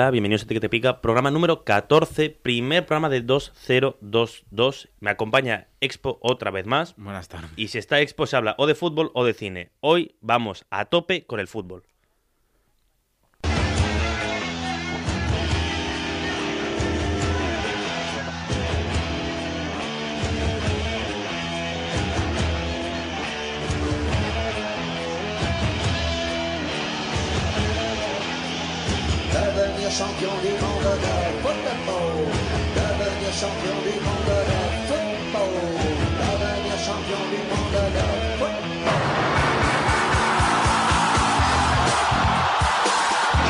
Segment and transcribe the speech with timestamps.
[0.00, 4.88] Hola, bienvenidos a Te que te pica, programa número 14, primer programa de 2022.
[4.98, 6.94] Me acompaña Expo otra vez más.
[6.96, 7.50] Buenas tardes.
[7.56, 9.72] Y si está Expo se habla o de fútbol o de cine.
[9.80, 11.82] Hoy vamos a tope con el fútbol.
[30.00, 32.14] Champion du monde de football,
[32.74, 35.52] devenir champion du monde de football,
[36.20, 38.04] devenir champion du monde de
[38.38, 39.04] football.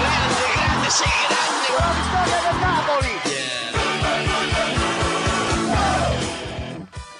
[0.01, 1.69] Grande, grande, sì, grande!
[1.79, 3.15] La vittoria del Napoli!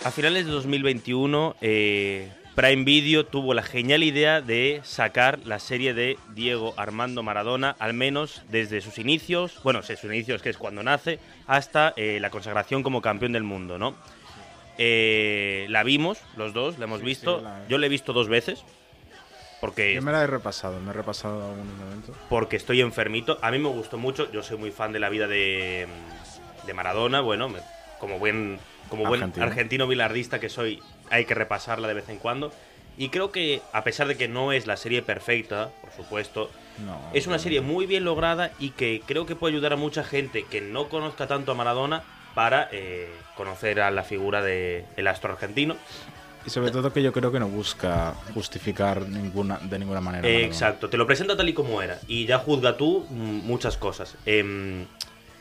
[0.03, 2.29] A finales de 2021, eh,
[2.61, 7.95] Prime Video tuvo la genial idea de sacar la serie de Diego Armando Maradona, al
[7.95, 12.83] menos desde sus inicios, bueno, sus inicios, que es cuando nace, hasta eh, la consagración
[12.83, 13.95] como campeón del mundo, ¿no?
[14.77, 17.39] Eh, la vimos, los dos, la hemos visto.
[17.39, 18.63] sí, la- Yo la he visto dos veces,
[19.63, 22.15] porque, Yo me la he repasado, me he repasado algunos momentos.
[22.29, 23.39] porque estoy enfermito.
[23.41, 25.87] A mí me gustó mucho, yo soy muy fan de la vida de,
[26.67, 27.61] de Maradona, bueno, me-
[27.99, 28.59] como buen,
[28.91, 29.47] como buen Argentino.
[29.47, 30.79] argentino bilardista que soy,
[31.11, 32.53] hay que repasarla de vez en cuando.
[32.97, 36.51] Y creo que, a pesar de que no es la serie perfecta, por supuesto,
[36.85, 40.05] No, es una serie muy bien lograda y que creo que puede ayudar a mucha
[40.05, 42.03] gente que no conozca tanto a Maradona
[42.35, 45.77] para eh, conocer a la figura del el astro argentino.
[46.47, 50.27] Y sobre todo que yo creo que no busca justificar ninguna, de ninguna manera.
[50.27, 53.77] Eh, exacto, te lo presenta tal y como era y ya juzga tú mm, muchas
[53.77, 54.17] cosas.
[54.25, 54.87] Em,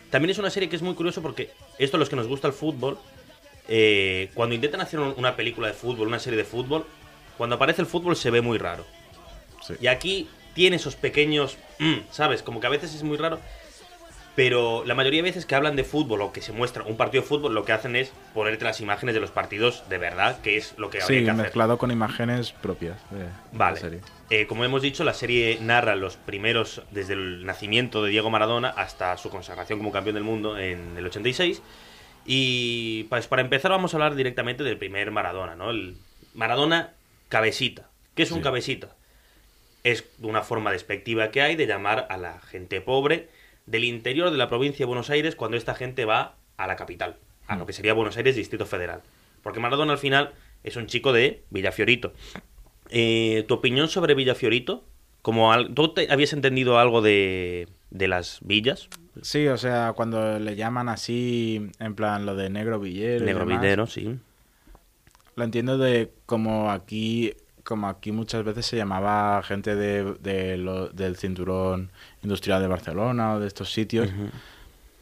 [0.09, 2.47] también es una serie que es muy curioso porque esto a los que nos gusta
[2.47, 2.97] el fútbol,
[3.71, 6.85] eh, cuando intentan hacer un- una película de fútbol, una serie de fútbol,
[7.37, 8.85] cuando aparece el fútbol se ve muy raro.
[9.65, 9.75] Sí.
[9.79, 12.41] Y aquí tiene esos pequeños, mm, ¿sabes?
[12.43, 13.39] Como que a veces es muy raro.
[14.35, 17.23] Pero la mayoría de veces que hablan de fútbol o que se muestra un partido
[17.23, 20.55] de fútbol, lo que hacen es ponerte las imágenes de los partidos de verdad, que
[20.55, 21.43] es lo que habría Sí, que hacer.
[21.43, 23.75] mezclado con imágenes propias de Vale.
[23.75, 23.99] la serie.
[24.29, 28.69] Eh, como hemos dicho, la serie narra los primeros, desde el nacimiento de Diego Maradona
[28.69, 31.61] hasta su consagración como campeón del mundo en el 86.
[32.31, 35.71] Y pues, para empezar vamos a hablar directamente del primer Maradona, ¿no?
[35.71, 35.95] El
[36.35, 36.93] Maradona
[37.27, 37.89] cabecita.
[38.13, 38.43] ¿Qué es un Sí.
[38.43, 38.95] cabecita?
[39.83, 43.29] Es una forma despectiva que hay de llamar a la gente pobre
[43.65, 47.15] del interior de la provincia de Buenos Aires cuando esta gente va a la capital,
[47.47, 49.01] a lo que sería Buenos Aires Distrito Federal.
[49.41, 52.13] Porque Maradona al final es un chico de Villafiorito.
[52.91, 54.83] Eh, ¿Tu opinión sobre Villafiorito?
[55.23, 58.89] Como al- ¿Tú te- habías entendido algo de, de las villas?
[59.21, 63.23] Sí, o sea, cuando le llaman así, en plan lo de negro villero.
[63.23, 64.17] y Negro demás, Villero, sí.
[65.35, 67.33] Lo entiendo de como aquí,
[67.63, 71.91] como aquí muchas veces se llamaba gente de, de lo- del cinturón
[72.23, 74.09] industrial de Barcelona o de estos sitios,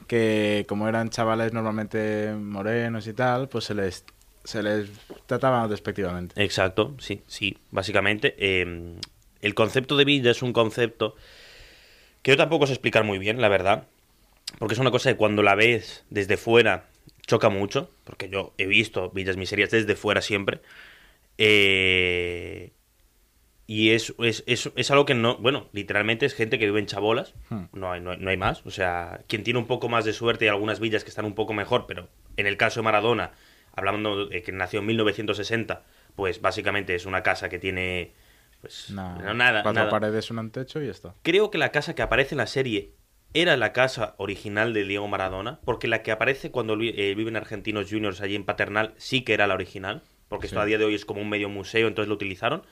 [0.08, 4.06] que como eran chavales normalmente morenos y tal, pues se les,
[4.44, 4.90] se les
[5.25, 6.42] trataba despectivamente.
[6.42, 8.36] Exacto, sí, sí, básicamente.
[8.38, 8.96] eh,
[9.42, 11.16] el concepto de villa es un concepto
[12.22, 13.88] que yo tampoco sé explicar muy bien, la verdad.
[14.60, 16.86] Porque es una cosa que cuando la ves desde fuera
[17.25, 17.90] choca mucho.
[18.06, 20.62] Porque yo he visto villas miserias desde fuera siempre.
[21.38, 22.72] Eh,
[23.69, 25.38] y es, es, es, es algo que no.
[25.38, 27.34] Bueno, literalmente es gente que vive en chabolas.
[27.50, 27.64] Hmm.
[27.74, 28.66] No, hay, no, hay- no hay más.
[28.66, 31.36] O sea, quien tiene un poco más de suerte y algunas villas que están un
[31.36, 33.31] poco mejor, pero en el caso de Maradona,
[33.75, 35.84] hablando de que nació en 1960,
[36.16, 38.12] pues básicamente es una casa que tiene.
[38.62, 39.92] Pues no, nada, cuatro nada.
[39.92, 41.13] paredes, un techo y ya está.
[41.21, 42.94] Creo que la casa que aparece en la serie
[43.33, 47.88] era la casa original de Diego Maradona, porque la que aparece cuando eh, viven Argentinos
[47.89, 50.63] Juniors allí en Paternal sí que era la original, porque esto Sí.
[50.63, 52.63] a día de hoy es como un medio museo, entonces lo utilizaron.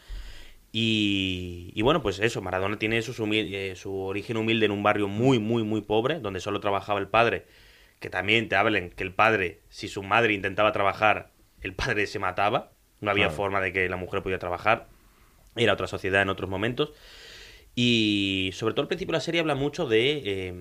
[0.71, 4.83] Y, y bueno, pues eso, Maradona tiene eso, su, eh, su origen humilde en un
[4.83, 7.45] barrio muy, muy, muy pobre, donde solo trabajaba el padre,
[7.99, 11.31] que también te hablen que el padre, si su madre intentaba trabajar,
[11.61, 13.37] el padre se mataba, no había Claro.
[13.37, 14.87] forma de que la mujer pudiera trabajar,
[15.55, 16.91] era otra sociedad en otros momentos.
[17.75, 20.21] Y sobre todo al principio la serie habla mucho de...
[20.25, 20.53] eh,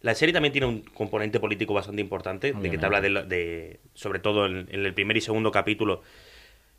[0.00, 3.80] la serie también tiene un componente político bastante importante, de que te habla de, de-
[3.94, 6.02] sobre todo en, en el primer y segundo capítulo,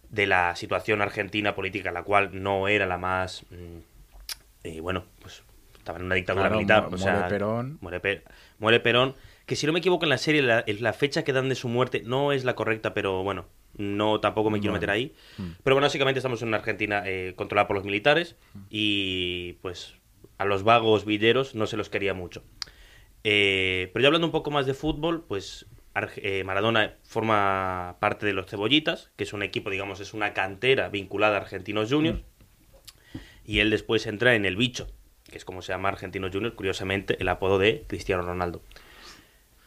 [0.09, 3.43] de la situación argentina política, la cual no era la más...
[3.49, 3.79] mm,
[4.63, 5.43] eh, bueno, pues
[5.77, 6.89] estaba en una dictadura Claro, militar.
[6.89, 7.77] mu- o sea, muere Perón.
[7.81, 8.23] Muere, Pe-
[8.59, 9.15] muere Perón.
[9.45, 11.67] Que si no me equivoco en la serie, la, la fecha que dan de su
[11.67, 13.45] muerte no es la correcta, pero bueno,
[13.77, 14.81] no tampoco me quiero Bueno.
[14.81, 15.13] meter ahí.
[15.37, 15.51] Mm.
[15.63, 18.35] Pero bueno, básicamente estamos en una Argentina eh, controlada por los militares
[18.69, 19.95] y pues
[20.37, 22.43] a los vagos villeros no se los quería mucho.
[23.23, 28.25] Eh, pero ya hablando un poco más de fútbol, pues Arge- eh, Maradona forma parte
[28.25, 32.21] de los Cebollitas, que es un equipo, digamos, es una cantera vinculada a Argentinos Juniors.
[33.45, 34.87] Y él después entra en el Bicho,
[35.29, 38.61] que es como se llama Argentinos Juniors, curiosamente, el apodo de Cristiano Ronaldo.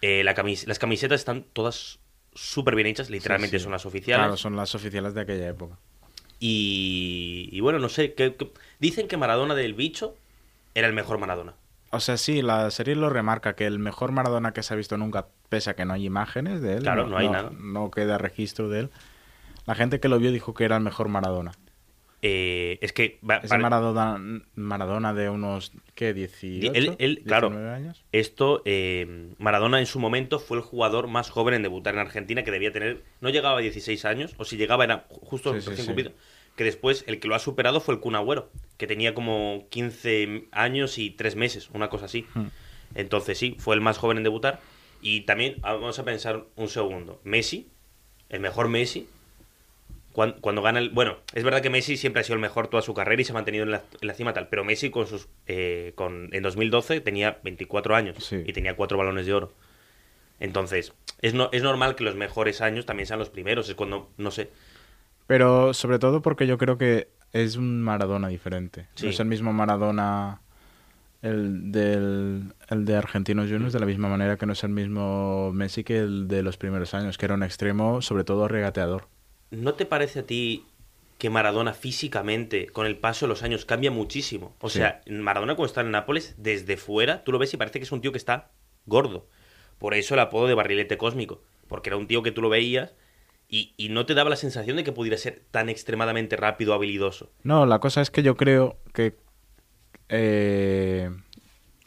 [0.02, 1.99] La camis- las camisetas están todas
[2.38, 3.64] súper bien hechas, literalmente Sí, sí.
[3.64, 4.23] son las oficiales.
[4.25, 5.76] Claro, son las oficiales de aquella época.
[6.40, 10.14] Y, y bueno, no sé, ¿qué- qué- dicen que Maradona del Bicho
[10.75, 11.55] era el mejor Maradona.
[11.90, 14.96] O sea, sí, la serie lo remarca que el mejor Maradona que se ha visto
[14.96, 17.50] nunca, pese a que no hay imágenes de él, Claro, no hay nada.
[17.58, 18.91] no queda registro de él.
[19.67, 21.52] La gente que lo vio dijo que era el mejor Maradona.
[22.20, 23.20] Eh, es que...
[23.29, 24.20] va- Ese vale, Maradona,
[24.56, 26.12] Maradona de unos, ¿qué?
[26.15, 27.49] 18, Él- él, claro.
[27.50, 28.05] 19 años.
[28.12, 32.43] Esto, eh, Maradona en su momento fue el jugador más joven en debutar en Argentina,
[32.43, 35.69] que debía tener, no llegaba a 16 años, o si llegaba era justo Sí, sí,
[35.69, 35.87] recién sí.
[35.93, 36.12] cumplido,
[36.56, 40.49] que después el que lo ha superado fue el Kun Agüero, que tenía como 15
[40.50, 42.26] años y 3 meses, una cosa así.
[42.35, 42.47] Hmm.
[42.97, 44.61] Entonces sí, fue el más joven en debutar.
[45.00, 47.69] Y también, ah, vamos a pensar un segundo, Messi,
[48.29, 49.06] el mejor Messi,
[50.19, 50.91] cuan- cuando, gana el...
[50.91, 53.31] Bueno, es verdad que Messi siempre ha sido el mejor toda su carrera y se
[53.31, 55.29] ha mantenido en la, en la cima tal, pero Messi con sus...
[55.47, 58.43] eh, con, en 2012 tenía 24 años Sí.
[58.44, 59.53] y tenía cuatro balones de oro.
[60.41, 60.93] Entonces,
[61.23, 64.31] es, no, es normal que los mejores años también sean los primeros, es cuando, no
[64.32, 64.50] sé,
[65.29, 68.87] Pero sobre todo porque yo creo que es un Maradona diferente.
[68.97, 69.05] Sí.
[69.06, 70.41] No es el mismo Maradona
[71.23, 75.53] el, del, el de Argentinos Juniors de la misma manera que no es el mismo
[75.53, 79.09] Messi que el de los primeros años, que era un extremo sobre todo regateador.
[79.50, 80.65] ¿No te parece a ti
[81.19, 84.55] que Maradona físicamente, con el paso de los años, cambia muchísimo?
[84.61, 84.79] O Sí.
[84.79, 87.93] sea, Maradona cuando está en Nápoles, desde fuera, tú lo ves y parece que es
[87.93, 88.50] un tío que está
[88.87, 89.27] gordo.
[89.79, 92.95] Por eso el apodo de barrilete cósmico, porque era un tío que tú lo veías
[93.49, 97.31] y, y no te daba la sensación de que pudiera ser tan extremadamente rápido habilidoso.
[97.43, 99.17] No, la cosa es que yo creo que,
[100.09, 101.11] eh,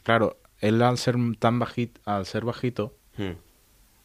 [0.02, 3.32] claro, él al ser tan bajito, al ser bajito, Hmm.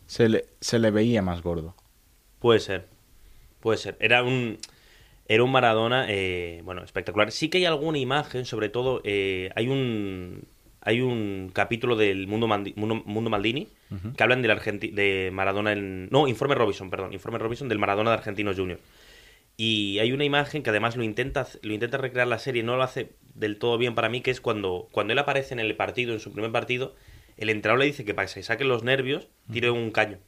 [0.06, 1.76] se le, se le veía más gordo.
[2.40, 2.88] Puede ser.
[3.60, 3.98] Puede ser.
[4.00, 4.58] Era un.
[5.30, 7.32] Era un Maradona, eh, bueno, espectacular.
[7.32, 10.44] Sí que hay alguna imagen, sobre todo, eh, hay un.
[10.82, 13.68] Hay un capítulo del Mundo, Mandi- Mundo, Mundo Maldini
[14.16, 16.08] que hablan del Argenti- de Maradona en.
[16.12, 17.12] No, Informe Robinson, perdón.
[17.14, 18.80] Informe Robinson del Maradona de Argentinos Juniors.
[19.58, 22.84] Y hay una imagen que además lo intenta, lo intenta recrear la serie, no lo
[22.84, 26.14] hace del todo bien para mí, que es cuando, cuando él aparece en el partido,
[26.14, 26.96] en su primer partido,
[27.38, 30.20] el entrenador le dice que para que se saquen los nervios, tire un caño.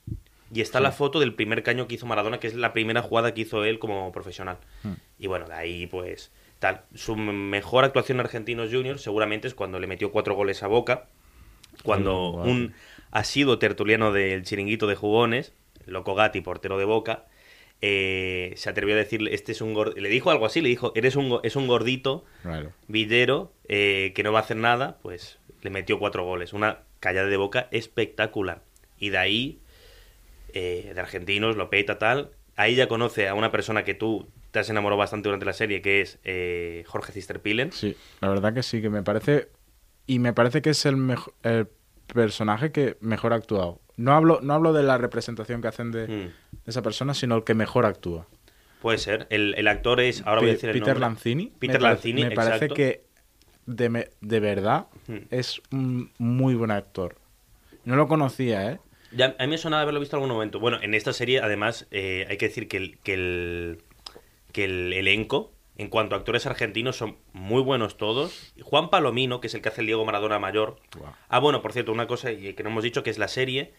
[0.53, 3.33] Y está la foto del primer caño que hizo Maradona, que es la primera jugada
[3.33, 4.57] que hizo él como profesional.
[4.83, 4.93] Mm.
[5.19, 6.81] Y bueno, de ahí pues tal.
[6.95, 11.07] Su mejor actuación en Argentinos Juniors seguramente es cuando le metió cuatro goles a Boca,
[11.83, 12.73] cuando Mm, un
[13.11, 15.53] asido tertuliano del chiringuito de jugones,
[15.85, 17.25] Loco Gatti, portero de Boca,
[17.81, 20.91] eh, se atrevió a decirle, este es un gor-", le dijo algo así, le dijo,
[20.95, 22.73] eres un, es un gordito Claro.
[22.87, 26.53] villero eh, que no va a hacer nada, pues le metió cuatro goles.
[26.53, 28.63] Una callada de boca espectacular.
[28.97, 29.59] Y de ahí,
[30.53, 32.31] eh, de argentinos, lo peta tal.
[32.55, 35.81] Ahí ya conoce a una persona que tú te has enamorado bastante durante la serie,
[35.81, 37.71] que es eh, Jorge Cisterpilen.
[37.71, 39.49] Sí, la verdad que sí, que me parece...
[40.07, 41.67] Y me parece que es el, mejo- el
[42.13, 43.79] personaje que mejor ha actuado.
[43.95, 46.09] No hablo, no hablo de la representación que hacen de, Mm.
[46.09, 46.31] de
[46.65, 48.25] esa persona, sino el que mejor actúa.
[48.81, 49.27] Puede ser.
[49.29, 51.01] El, el actor es, ahora voy a decir el Peter nombre.
[51.01, 51.53] Lanzini.
[51.59, 52.73] Peter me Lanzini, Me parece exacto.
[52.75, 53.03] que
[53.67, 55.17] de, de verdad Mm.
[55.29, 57.15] es un muy buen actor.
[57.85, 58.79] No lo conocía, ¿eh?
[59.11, 60.59] Ya, a mí me de haberlo visto en algún momento.
[60.59, 63.83] Bueno, en esta serie, además, eh, hay que decir que el, que el,
[64.51, 68.53] que el elenco, en cuanto a actores argentinos, son muy buenos todos.
[68.61, 70.79] Juan Palomino, que es el que hace el Diego Maradona mayor.
[71.27, 73.73] Ah, bueno, por cierto, una cosa que no hemos dicho, que es la serie,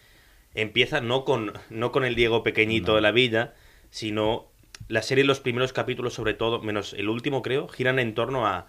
[0.55, 3.55] empieza no con, no con el Diego pequeñito de la villa,
[3.91, 4.51] sino
[4.89, 8.67] la serie, los primeros capítulos, sobre todo, menos el último, creo, giran en torno a,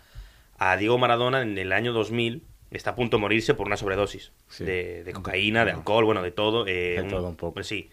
[0.57, 2.43] a Diego Maradona en el año 2000.
[2.71, 4.63] Está a punto de morirse por una sobredosis Sí.
[4.63, 6.65] de, de cocaína, de alcohol, bueno, de todo.
[6.67, 7.53] eh, De todo un poco.
[7.55, 7.89] pues sí.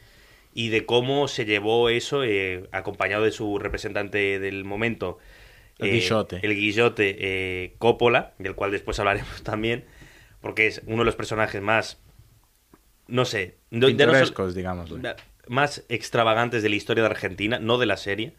[0.55, 5.19] Y de cómo se llevó eso, eh, acompañado de su representante del momento,
[5.79, 6.41] El eh, Guillote.
[6.43, 9.85] El Guillote eh, Coppola, del cual después hablaremos también,
[10.41, 12.01] porque es uno de los personajes más,
[13.09, 15.15] no sé, Pintorescos, digámosle.
[15.49, 18.33] más extravagantes de la historia de Argentina, no de la serie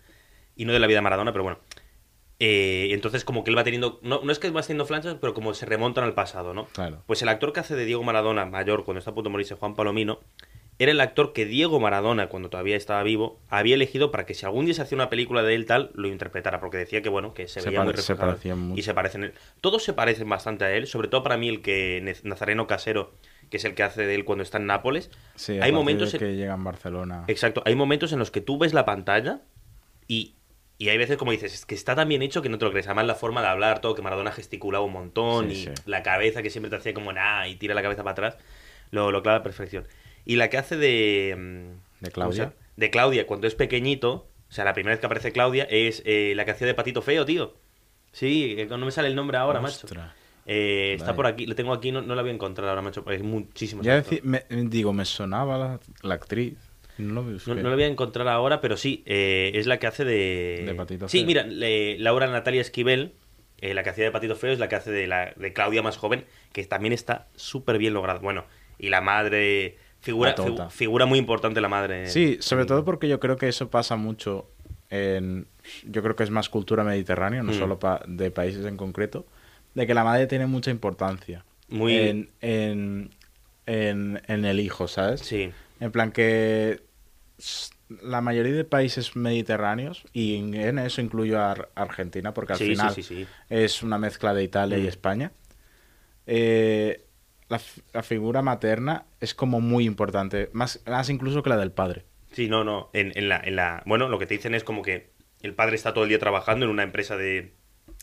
[0.55, 1.59] y no de la vida de Maradona, pero bueno.
[2.39, 3.99] Eh, entonces, como que él va teniendo.
[4.01, 6.65] No, no es que va teniendo flanchas, pero como se remontan al pasado, ¿no?
[6.67, 7.03] Claro.
[7.05, 9.55] Pues el actor que hace de Diego Maradona mayor, cuando está a punto de morirse,
[9.55, 10.19] Juan Palomino,
[10.81, 14.45] era el actor que Diego Maradona, cuando todavía estaba vivo, había elegido para que si
[14.45, 17.33] algún día se hacía una película de él tal, lo interpretara, porque decía que, bueno,
[17.33, 18.29] que se, Se veía muy se reflejado.
[18.29, 18.79] parecían mucho.
[18.79, 19.25] Y se parecen.
[19.25, 19.33] él.
[19.59, 23.11] Todos se parecen bastante a él, sobre todo para mí el que Nazareno Casero,
[23.49, 25.11] que es el que hace de él cuando está en Nápoles.
[25.35, 27.25] Sí, hay momentos de en- que llega en Barcelona.
[27.27, 29.41] Exacto, hay momentos en los que tú ves la pantalla
[30.07, 30.35] y,
[30.79, 32.71] y hay veces como dices, es que está tan bien hecho que no te lo
[32.71, 32.87] crees.
[32.87, 35.71] Además la forma de hablar, todo, que Maradona gesticulaba un montón Sí, y sí.
[35.85, 38.37] la cabeza que siempre te hacía como nada y tira la cabeza para atrás,
[38.89, 39.87] lo, lo clava a perfección.
[40.25, 41.35] Y la que hace de...
[41.37, 42.53] mm, ¿De ¿cómo Claudia?
[42.77, 46.33] De Claudia, cuando es pequeñito, o sea, la primera vez que aparece Claudia es eh,
[46.35, 47.55] la que hacía de Patito Feo, tío.
[48.11, 49.85] Sí, que no me sale el nombre ahora, macho.
[50.45, 53.03] Eh, está por aquí, lo tengo aquí, no, no la voy a encontrar ahora, macho.
[53.11, 53.83] Es muchísimo.
[53.83, 56.57] Ya decí- me- digo, me sonaba la, la actriz.
[56.99, 57.49] No lo busqué.
[57.55, 60.63] No, no lo voy a encontrar ahora, pero sí, eh, es la que hace de...
[60.65, 61.27] De Patito Sí, Feo.
[61.27, 63.13] mira, le- Laura Natalia Esquivel,
[63.61, 65.81] eh, la que hacía de Patito Feo, es la que hace de, la, de Claudia
[65.81, 68.19] más joven, que también está súper bien logrado.
[68.19, 68.45] Bueno,
[68.77, 69.77] y la madre...
[70.01, 72.07] Figura, figu- figura muy importante la madre.
[72.07, 74.49] Sí, sobre todo porque yo creo que eso pasa mucho
[74.89, 75.45] en...
[75.83, 77.55] Yo creo que es más cultura mediterránea, no Mm.
[77.59, 79.25] solo pa- de países en concreto,
[79.75, 83.09] de que la madre tiene mucha importancia Muy- en, en,
[83.65, 85.19] en, en el hijo, ¿sabes?
[85.21, 85.51] Sí,
[85.81, 86.79] En plan que
[87.89, 92.75] la mayoría de países mediterráneos, y en eso incluyo a Ar- Argentina, porque al Sí,
[92.75, 93.27] final sí, sí.
[93.49, 94.87] es una mezcla de Italia y Mm.
[94.87, 95.31] España,
[96.27, 97.05] eh,
[97.49, 97.59] la,
[98.03, 102.05] figura materna es como muy importante, más, más incluso que la del padre.
[102.31, 102.89] sí, no, no.
[102.93, 103.83] En, en la, en la...
[103.85, 106.65] Bueno, lo que te dicen es como que el padre está todo el día trabajando
[106.65, 107.53] en una empresa de,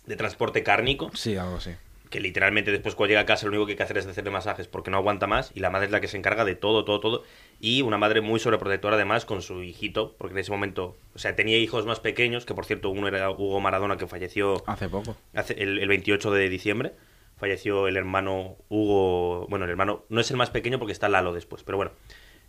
[0.07, 1.11] de transporte cárnico.
[1.14, 1.71] Sí, algo así.
[2.10, 4.30] Que literalmente después cuando llega a casa lo único que hay que hacer es hacerle
[4.30, 6.84] masajes porque no aguanta más y la madre es la que se encarga de todo,
[6.84, 7.25] todo, todo
[7.60, 11.34] y una madre muy sobreprotectora además con su hijito porque en ese momento, o sea,
[11.34, 15.16] tenía hijos más pequeños que por cierto uno era Hugo Maradona que falleció Hace poco.
[15.34, 16.92] hace, el, el 28 de diciembre
[17.36, 21.32] falleció el hermano Hugo bueno, el hermano no es el más pequeño porque está Lalo
[21.32, 21.92] después, pero bueno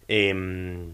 [0.07, 0.93] Em,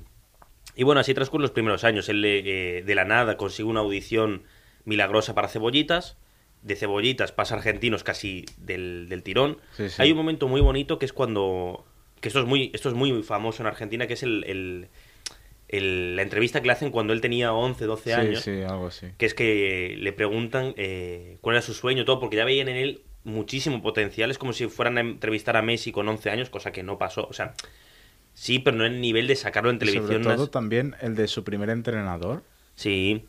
[0.76, 2.10] y bueno, así transcurren los primeros años.
[2.10, 4.44] Él eh, de la nada consigue una audición
[4.86, 6.18] milagrosa para cebollitas.
[6.64, 9.58] De cebollitas pasa a argentinos casi del, del tirón.
[9.76, 10.02] Sí, sí.
[10.02, 11.86] Hay un momento muy bonito que es cuando.
[12.22, 14.88] que esto es muy, esto es muy famoso en Argentina, que es el, el-
[15.68, 18.42] el- la entrevista que le hacen cuando él tenía 11, 12 Sí, años.
[18.42, 19.08] sí, algo así.
[19.18, 22.78] Que es que le preguntan eh, cuál era su sueño, todo, porque ya veían en
[22.78, 24.30] él muchísimo potencial.
[24.32, 27.26] Es como si fueran a entrevistar a Messi con 11 años, cosa que no pasó.
[27.30, 27.56] O sea,
[28.34, 30.24] sí, pero no en nivel de sacarlo en Y sobre televisión.
[30.24, 32.44] todo también el de su primer entrenador.
[32.76, 33.26] Sí,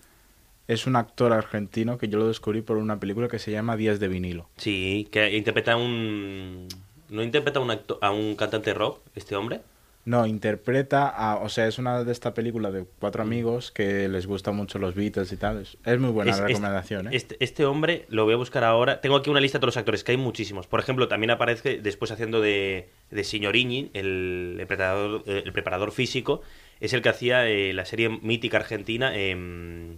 [0.66, 4.00] Es un actor argentino que yo lo descubrí por una película que se llama Días
[4.00, 4.49] de vinilo.
[4.56, 6.68] sí, que interpreta a un...
[7.11, 9.61] ¿No interpreta a un, acto- a un cantante rock, este hombre?
[10.06, 11.37] No, interpreta a...
[11.37, 14.94] O sea, es una de esta película de cuatro amigos que les gustan mucho los
[14.94, 15.61] Beatles y tal.
[15.62, 17.11] Es, es muy buena Es- la es- recomendación, ¿eh?
[17.12, 19.00] Este, este hombre, lo voy a buscar ahora.
[19.02, 20.66] Tengo aquí una lista de todos los actores, que hay muchísimos.
[20.66, 25.92] Por ejemplo, también aparece después haciendo de, de Signorini, el, el preparador, eh, el preparador
[25.92, 26.40] físico.
[26.80, 29.97] Es el que hacía eh, la serie mítica argentina, em,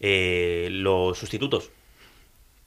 [0.00, 1.70] eh, Los Sustitutos.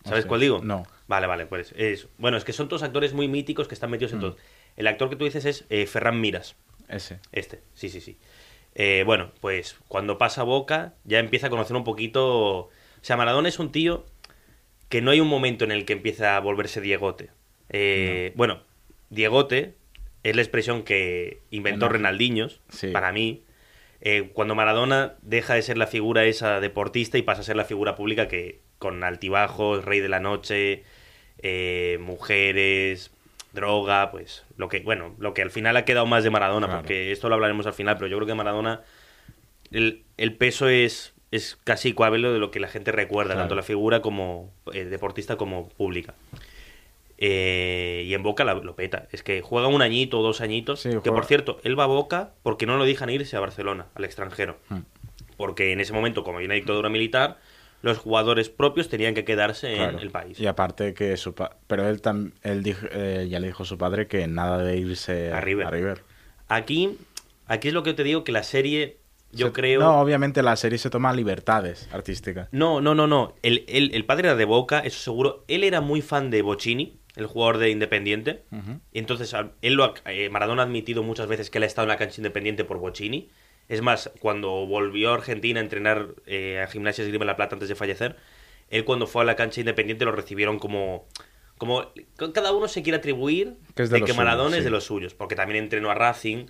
[0.04, 0.60] ¿Sabes Hostia, cuál digo?
[0.64, 0.84] no.
[1.08, 2.08] Vale, vale, pues es...
[2.18, 4.22] Bueno, es que son todos actores muy míticos que están metidos en Mm.
[4.22, 4.38] todo.
[4.78, 6.56] El actor que tú dices es eh, Ferran Miras.
[6.88, 7.20] Ese.
[7.34, 8.18] Este, sí, sí, sí.
[8.76, 12.56] Eh, bueno, pues cuando pasa Boca ya empieza a conocer un poquito...
[12.58, 12.70] O
[13.02, 14.06] sea, Maradona es un tío
[14.88, 17.30] que no hay un momento en el que empieza a volverse Diegote.
[17.70, 18.62] Eh, Bueno,
[19.10, 19.76] Diegote
[20.24, 22.88] es la expresión que inventó Renaldiños, sí.
[22.88, 23.44] para mí.
[24.02, 27.66] Eh, cuando Maradona deja de ser la figura esa deportista y pasa a ser la
[27.66, 30.84] figura pública que con altibajos, rey de la noche,
[31.44, 33.12] eh, mujeres,
[33.54, 36.82] droga, pues lo que, bueno, lo que al final ha quedado más de Maradona, Claro.
[36.82, 38.82] porque esto lo hablaremos al final, pero yo creo que Maradona,
[39.72, 43.42] el, el peso es, es casi igual de lo que la gente recuerda, Claro.
[43.44, 46.16] tanto la figura como eh, deportista como pública.
[47.24, 49.08] Eh, y en Boca la- lo peta.
[49.12, 50.80] Es que juega un añito o dos añitos.
[50.82, 53.40] Sí, que juega- por cierto, él va a Boca porque no lo dejan irse a
[53.40, 54.58] Barcelona, al extranjero.
[54.70, 54.80] Hmm.
[55.38, 57.38] Porque en ese momento, como hay una dictadura militar,
[57.84, 59.98] los jugadores propios tenían que quedarse Claro.
[59.98, 60.40] en el país.
[60.40, 63.66] Y aparte que su pa- Pero él, tam- él dijo, eh, ya le dijo a
[63.68, 65.68] su padre que nada de irse A River.
[65.68, 66.04] A River.
[66.48, 66.98] Aquí,
[67.48, 68.98] aquí es lo que te digo que la serie,
[69.32, 69.80] yo Se- creo.
[69.80, 72.50] No, obviamente la serie se toma libertades artísticas.
[72.52, 73.34] No, no, no, no.
[73.42, 75.44] El, el- el padre era de Boca, eso seguro.
[75.48, 78.44] Él era muy fan de Bocini, el jugador de Independiente.
[78.94, 81.90] Entonces, él lo ha- eh, Maradona ha admitido muchas veces que él ha estado en
[81.90, 83.30] la cancha Independiente por Bocini.
[83.70, 87.70] Es más, cuando volvió a Argentina a entrenar eh, a Gimnasia Esgrima La Plata antes
[87.70, 88.18] de fallecer,
[88.70, 91.06] él cuando fue a la cancha independiente lo recibieron como...
[91.58, 91.86] Como
[92.34, 95.14] cada uno se quiere atribuir Que es de que Maradona suyos, es de los suyos,
[95.14, 96.46] porque también entrenó a Racing,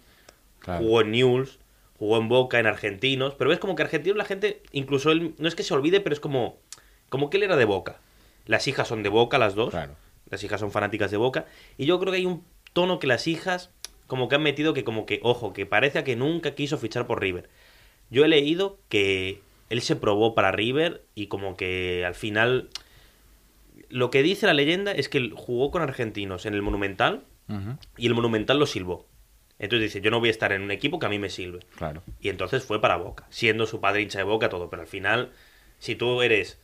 [0.59, 0.83] Claro.
[0.83, 1.59] jugó en Newell's,
[1.97, 5.47] jugó en Boca, en Argentinos, pero ves como que Argentinos la gente, incluso él, no
[5.49, 6.59] es que se olvide, pero es como,
[7.09, 7.97] como que él era de Boca.
[8.45, 9.71] Las hijas son de Boca, las dos.
[9.71, 9.95] Claro.
[10.31, 11.45] Las hijas son fanáticas de Boca.
[11.77, 13.69] Y yo creo que hay un tono que las hijas
[14.07, 17.21] como que han metido que como que, ojo, que parece que nunca quiso fichar por
[17.21, 17.49] River.
[18.09, 22.69] Yo he leído que él se probó para River y como que al final...
[23.87, 27.23] Lo que dice la leyenda es que él jugó con argentinos en el Monumental
[27.97, 29.05] y el Monumental lo silbó.
[29.59, 31.59] Entonces dice, yo no voy a estar en un equipo que a mí me sirve.
[31.75, 32.01] Claro.
[32.21, 34.69] Y entonces fue para Boca, siendo su padre hincha de Boca, todo.
[34.69, 35.31] Pero al final,
[35.77, 36.57] si tú eres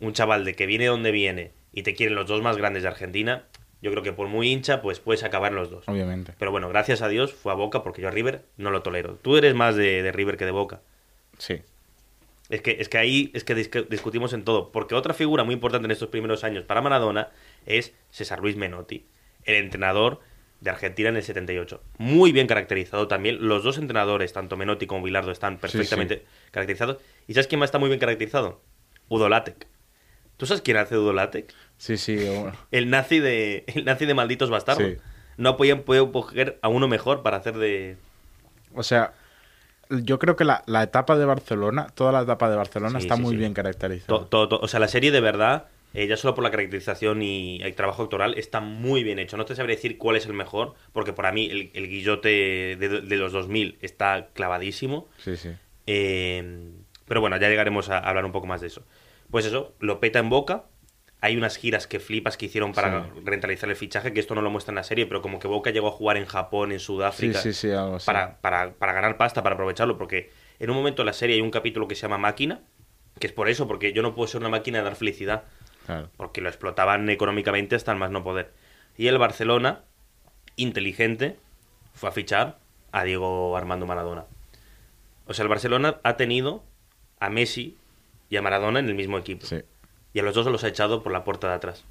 [0.00, 2.88] un chaval de que viene donde viene y te quieren los dos más grandes de
[2.88, 3.44] Argentina,
[3.82, 5.88] yo creo que por muy hincha, pues puedes acabar los dos.
[5.88, 6.32] Obviamente.
[6.38, 9.14] Pero bueno, gracias a Dios fue a Boca porque yo a River no lo tolero.
[9.22, 10.80] Tú eres más de, de River que de Boca.
[11.38, 11.60] Sí.
[12.48, 14.72] Es que, es que ahí es que discu- discutimos en todo.
[14.72, 17.28] Porque otra figura muy importante en estos primeros años para Maradona
[17.66, 19.04] es César Luis Menotti,
[19.44, 20.20] el entrenador
[20.60, 21.80] de Argentina en el 78.
[21.98, 23.46] Muy bien caracterizado también.
[23.46, 26.96] Los dos entrenadores, tanto Menotti como Bilardo, están perfectamente caracterizados.
[27.28, 28.60] ¿Y sabes quién más está muy bien caracterizado?
[29.08, 29.66] Udo Lattek.
[30.38, 31.52] ¿Tú sabes quién hace Udo Lattek?
[31.76, 32.16] Sí, sí.
[32.16, 34.82] bueno, El nazi de, el nazi de malditos bastardos.
[34.88, 34.96] Sí.
[35.36, 37.96] No podían poder coger a uno mejor para hacer de...
[38.74, 39.12] O sea,
[39.90, 43.16] yo creo que la, la etapa de Barcelona, toda la etapa de Barcelona Sí, está
[43.16, 44.06] sí, muy bien caracterizada.
[44.18, 47.22] To- to- to- o sea, la serie de verdad, eh, ya solo por la caracterización
[47.22, 49.36] y el trabajo actoral, está muy bien hecho.
[49.36, 52.28] No te sabré decir cuál es el mejor, porque para mí el, el guillote
[52.78, 55.08] de, de los 2000 está clavadísimo.
[55.18, 55.50] Sí, sí.
[55.86, 56.70] Eh,
[57.06, 58.82] pero bueno, ya llegaremos a hablar un poco más de eso.
[59.30, 60.64] Pues eso, lo peta en boca.
[61.20, 63.10] Hay unas giras que flipas que hicieron para Sí.
[63.24, 65.70] rentalizar el fichaje, que esto no lo muestra en la serie, pero como que Boca
[65.70, 68.06] llegó a jugar en Japón, en Sudáfrica sí, sí, algo así.
[68.06, 70.30] para, para, para ganar pasta, para aprovecharlo, porque
[70.60, 72.60] en un momento en la serie hay un capítulo que se llama Máquina,
[73.18, 75.42] que es por eso, porque yo no puedo ser una máquina de dar felicidad,
[75.86, 76.08] Claro.
[76.16, 78.52] porque lo explotaban económicamente hasta el más no poder.
[78.96, 79.80] Y el Barcelona,
[80.56, 81.36] inteligente,
[81.94, 82.58] fue a fichar
[82.92, 84.24] a Diego Armando Maradona.
[85.26, 86.62] O sea, el Barcelona ha tenido
[87.20, 87.76] a Messi
[88.28, 89.46] y a Maradona en el mismo equipo.
[89.46, 89.62] Sí,
[90.12, 91.84] Y a los dos se los ha echado por la puerta de atrás.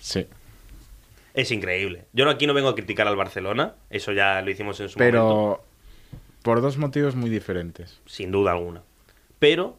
[0.00, 0.26] sí.
[1.34, 2.06] Es increíble.
[2.12, 5.12] Yo aquí no vengo a criticar al Barcelona, eso ya lo hicimos en su momento.
[5.18, 5.64] Pero
[6.42, 8.00] por dos motivos muy diferentes.
[8.06, 8.82] sin duda alguna.
[9.38, 9.78] Pero,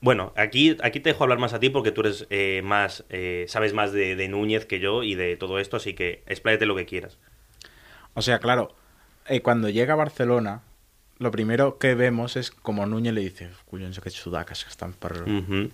[0.00, 3.44] bueno, aquí, aquí te dejo hablar más a ti porque tú eres eh, más, eh,
[3.46, 6.74] sabes más de, de Núñez que yo y de todo esto, así que expláyate lo
[6.74, 7.18] que quieras.
[8.14, 8.74] O sea, claro,
[9.28, 10.62] eh, cuando llega a Barcelona,
[11.18, 15.22] lo primero que vemos es como Núñez le dice, collons, aquests sudacas que están por...
[15.28, 15.70] Ujú.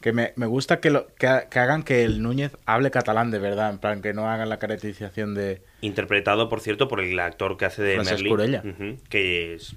[0.00, 3.38] Que me, me gusta que, lo, que, que hagan que el Núñez hable catalán de
[3.38, 5.62] verdad, en plan, que no hagan la caracterización de...
[5.80, 8.62] Interpretado, por cierto, por el actor que hace de Merlí, Curella.
[8.64, 9.74] Ujú, que es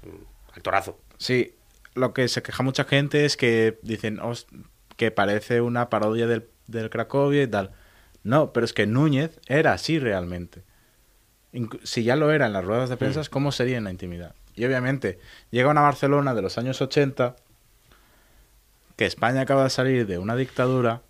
[0.54, 0.98] actorazo.
[1.18, 1.54] Sí,
[1.94, 4.46] lo que se queja mucha gente es que dicen "Os-
[4.96, 7.72] que parece una parodia del, del Cracovia y tal.
[8.22, 10.62] No, pero es que Núñez era así realmente.
[11.82, 13.24] Si ya lo era en las ruedas de prensa, Mm.
[13.30, 14.34] ¿cómo sería en la intimidad?
[14.54, 15.18] Y obviamente,
[15.50, 17.36] llega una Barcelona de los años 80,
[18.96, 21.02] que España acaba de salir de una dictadura,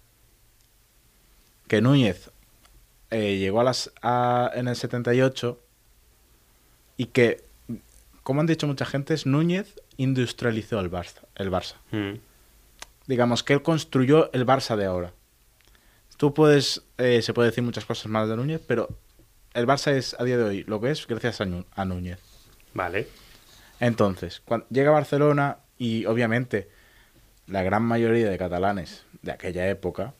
[1.69, 2.31] que Núñez
[3.11, 5.61] eh, llegó a las, a- en el 78
[6.97, 7.43] y que,
[8.23, 11.21] como han dicho mucha gente, es Núñez industrializó el Barça.
[11.35, 11.75] El Barça.
[11.91, 12.19] Mm.
[13.07, 15.13] Digamos que él construyó el Barça de ahora.
[16.17, 18.89] Tú puedes, eh, se puede decir muchas cosas más de Núñez, pero
[19.55, 22.19] el Barça es a día de hoy lo que es gracias a, Núñez.
[22.75, 23.09] Vale.
[23.81, 26.69] Entonces, cuando llega a Barcelona y obviamente
[27.47, 30.15] la gran mayoría de catalanes de aquella época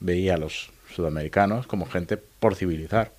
[0.00, 3.10] veía a los sudamericanos como gente por civilizar.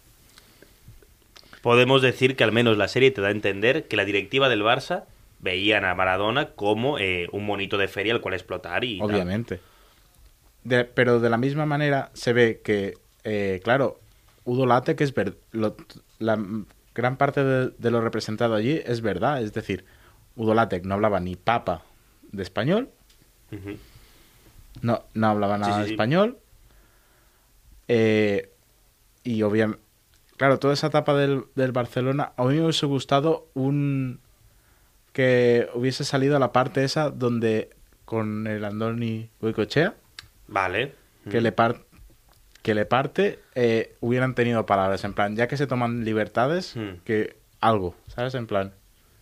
[1.61, 4.61] Podemos decir que al menos la serie te da a entender que la directiva del
[4.61, 5.03] Barça
[5.39, 9.01] veían a Maradona como eh, un monito de feria al cual explotar y.
[9.01, 9.59] Obviamente.
[10.63, 13.99] De- pero de la misma manera se ve que, eh, claro,
[14.47, 15.75] Udo Late, que es ver, lo-
[16.19, 16.39] la
[16.95, 19.41] gran parte de, de lo representado allí es verdad.
[19.43, 19.83] Es decir,
[20.37, 21.83] Udo Lattek no hablaba ni papa
[22.31, 22.89] de español,
[24.81, 25.93] no, no hablaba nada sí, de sí.
[25.93, 26.37] español.
[27.87, 28.51] eh,
[29.23, 29.81] y obviamente,
[30.37, 34.19] claro, toda esa etapa del, del Barcelona, a mí me hubiese gustado un
[35.13, 37.69] que hubiese salido la parte esa donde
[38.05, 39.95] con el Andoni Goicochea,
[40.47, 40.93] Vale.
[41.29, 41.81] que le par-
[42.61, 46.97] que le parte, eh, hubieran tenido palabras, en plan, ya que se toman libertades, Hmm.
[47.05, 48.35] que algo, ¿sabes?
[48.35, 48.73] En plan,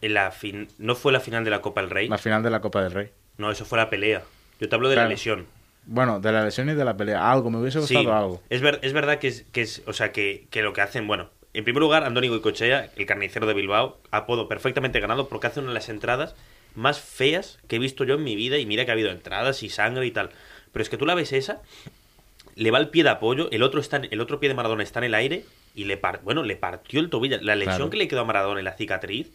[0.02, 0.67] En la fin...
[0.78, 2.08] ¿No fue la final de la Copa del Rey?
[2.08, 3.10] la final de la Copa del Rey.
[3.38, 4.24] No, eso fue la pelea.
[4.60, 5.45] Yo te hablo de la lesión.
[5.86, 8.41] Bueno, de la lesión y de la pelea, algo, me hubiese gustado Sí, algo.
[8.50, 11.08] es, ver- es verdad que es, que es, o sea, que, que lo que hacen,
[11.08, 15.60] bueno, en primer lugar, Andoni Goicochea, el carnicero de Bilbao, apodo perfectamente ganado porque hace
[15.60, 16.36] una de las entradas
[16.76, 18.58] más feas que he visto yo en mi vida.
[18.58, 20.32] Y mira que ha habido entradas y sangre y tal.
[20.74, 21.62] Pero es que tú la ves esa,
[22.56, 24.84] le va el pie de apoyo, el otro, está en- el otro pie de Maradona
[24.84, 27.38] está en el aire y le, par- bueno, le partió el tobillo.
[27.41, 27.89] La lesión Claro.
[27.89, 29.32] que le quedó a Maradona en la cicatriz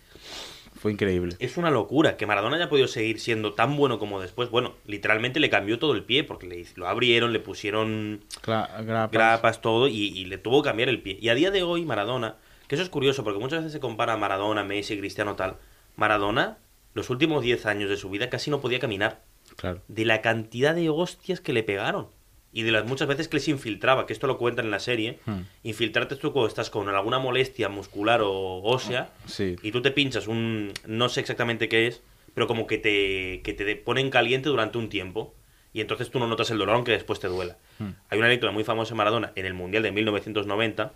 [0.74, 1.36] Fue increíble.
[1.38, 2.16] es una locura.
[2.16, 4.48] Que Maradona haya podido seguir siendo tan bueno como después.
[4.50, 9.10] Bueno, literalmente le cambió todo el pie porque le, lo abrieron, le pusieron Cla- grapas.
[9.10, 11.18] grapas, todo, y, y le tuvo que cambiar el pie.
[11.20, 12.36] Y a día de hoy, Maradona,
[12.68, 15.56] que eso es curioso, porque muchas veces se compara a Maradona, Messi, Cristiano, tal.
[15.96, 16.56] Maradona,
[16.94, 19.20] los últimos 10 años de su vida casi no podía caminar.
[19.56, 19.82] Claro.
[19.88, 22.08] De la cantidad de hostias que le pegaron.
[22.52, 25.18] Y de las muchas veces que les infiltraba, que esto lo cuentan en la serie.
[25.26, 25.42] Hmm.
[25.62, 29.12] Infiltrarte tú cuando estás con alguna molestia muscular o ósea.
[29.26, 29.56] Sí.
[29.62, 30.72] Y tú te pinchas un.
[30.86, 32.02] No sé exactamente qué es,
[32.34, 35.34] pero como que te, que te ponen caliente durante un tiempo.
[35.72, 37.56] Y entonces tú no notas el dolor aunque después te duela.
[37.78, 37.90] Hmm.
[38.08, 40.92] Hay una anécdota muy famosa en Maradona en el Mundial de 1990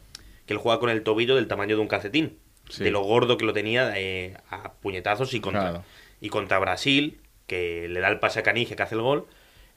[0.47, 2.39] que él juega con el tobillo del tamaño de un calcetín.
[2.69, 2.83] Sí.
[2.83, 5.85] De lo gordo que lo tenía eh, a puñetazos y contra, Claro.
[6.21, 9.27] y contra Brasil, que le da el pase a Canige que hace el gol,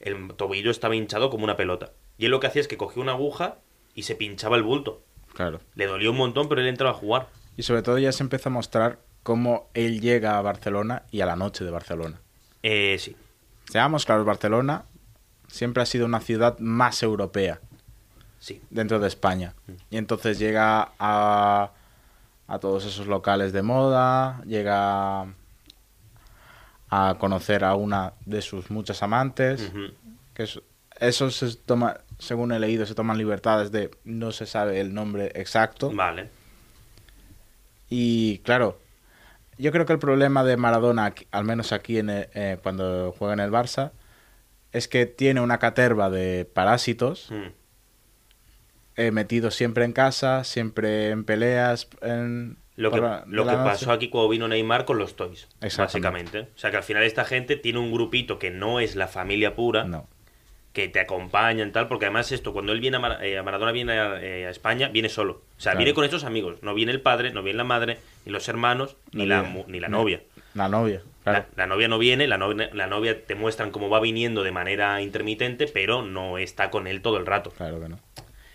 [0.00, 1.92] el tobillo estaba hinchado como una pelota.
[2.16, 3.56] Y él lo que hacía es que cogía una aguja
[3.94, 5.02] y se pinchaba el bulto.
[5.34, 5.60] Claro.
[5.74, 7.28] Le dolió un montón, pero él entraba a jugar.
[7.56, 11.26] Y sobre todo ya se empieza a mostrar cómo él llega a Barcelona y a
[11.26, 12.20] la noche de Barcelona.
[12.62, 13.16] Eh, sí.
[13.70, 14.84] Seamos claros, Barcelona
[15.48, 17.60] siempre ha sido una ciudad más europea
[18.38, 18.60] Sí.
[18.70, 19.54] dentro de España.
[19.90, 21.72] Y entonces llega a,
[22.46, 25.26] a todos esos locales de moda, llega
[26.90, 29.92] a conocer a una de sus muchas amantes, Ujú.
[30.34, 30.60] que es-
[31.00, 35.30] eso se toma, según he leído, se toman libertades de no se sabe el nombre
[35.34, 35.90] exacto.
[35.92, 36.30] Vale.
[37.88, 38.78] Y claro,
[39.58, 43.34] yo creo que el problema de Maradona, al menos aquí en el- eh, cuando juega
[43.34, 43.92] en el Barça,
[44.72, 47.52] es que tiene una caterva de parásitos Mm.
[48.96, 51.88] eh, metidos siempre en casa, siempre en peleas.
[52.02, 55.48] En, Lo que, la- lo que la pasó aquí cuando vino Neymar con los Toys,
[55.60, 56.40] básicamente.
[56.54, 59.54] O sea que al final esta gente tiene un grupito que no es la familia
[59.56, 60.06] pura, No,
[60.72, 63.72] que te acompañan tal, porque además esto, cuando él viene a, Mar- eh, a Maradona
[63.72, 65.32] viene a, eh, a España, viene solo.
[65.32, 65.78] O sea, Claro.
[65.78, 66.62] viene con estos amigos.
[66.62, 69.64] No viene el padre, no viene la madre, ni los hermanos, ni, No la, viene.
[69.66, 70.20] ni la novia.
[70.54, 71.46] la novia, claro.
[71.56, 74.52] La, la novia no viene, la novia, la novia te muestran cómo va viniendo de
[74.52, 77.50] manera intermitente, pero no está con él todo el rato.
[77.50, 77.98] Claro que no.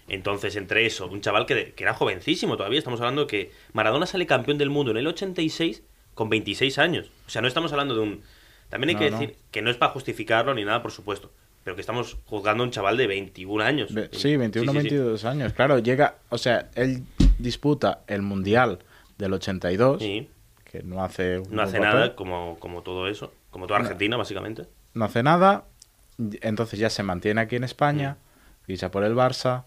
[0.07, 4.25] Entonces, entre eso, un chaval que, que era jovencísimo todavía, estamos hablando que Maradona sale
[4.27, 5.81] campeón del mundo en el 86
[6.13, 7.09] con 26 años.
[7.25, 8.21] O sea, no estamos hablando de un...
[8.69, 9.19] También hay No, que no.
[9.19, 11.31] decir que no es para justificarlo ni nada, por supuesto,
[11.63, 13.89] pero que estamos juzgando a un chaval de 21 años.
[14.11, 14.95] Sí, 21, Sí, sí, sí.
[14.95, 15.53] 22 años.
[15.53, 17.03] Claro, llega, o sea, él
[17.39, 18.79] disputa el Mundial
[19.17, 20.27] del 82, Sí,
[20.65, 21.93] que no hace un no hace papel.
[21.93, 24.63] nada como, como todo eso, como toda Argentina, básicamente.
[24.95, 25.65] no hace nada,
[26.41, 28.65] entonces ya se mantiene aquí en España, Mm.
[28.65, 29.63] ficha por el Barça.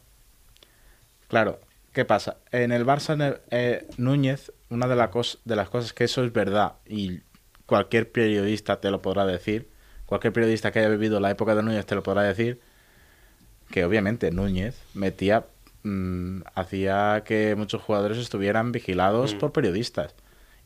[1.29, 1.61] Claro,
[1.93, 2.37] ¿qué pasa?
[2.53, 5.11] En el Barça, eh, Núñez, una de, la
[5.45, 7.21] de las cosas que eso es verdad, y
[7.67, 9.69] cualquier periodista te lo podrá decir,
[10.07, 12.61] cualquier periodista que haya vivido la época de Núñez te lo podrá decir,
[13.71, 15.47] que obviamente Núñez metía,
[15.83, 19.39] mm, hacía que muchos jugadores estuvieran vigilados Mm.
[19.39, 20.15] por periodistas.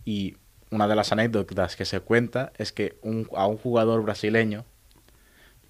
[0.05, 0.37] Y
[0.71, 4.65] una de las anécdotas que se cuenta es que un- a un jugador brasileño,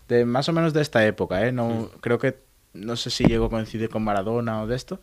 [0.09, 1.53] de más o menos de esta época, ¿eh?
[1.53, 2.37] no, creo que,
[2.73, 5.01] no sé si llegó a coincidir con Maradona o de esto,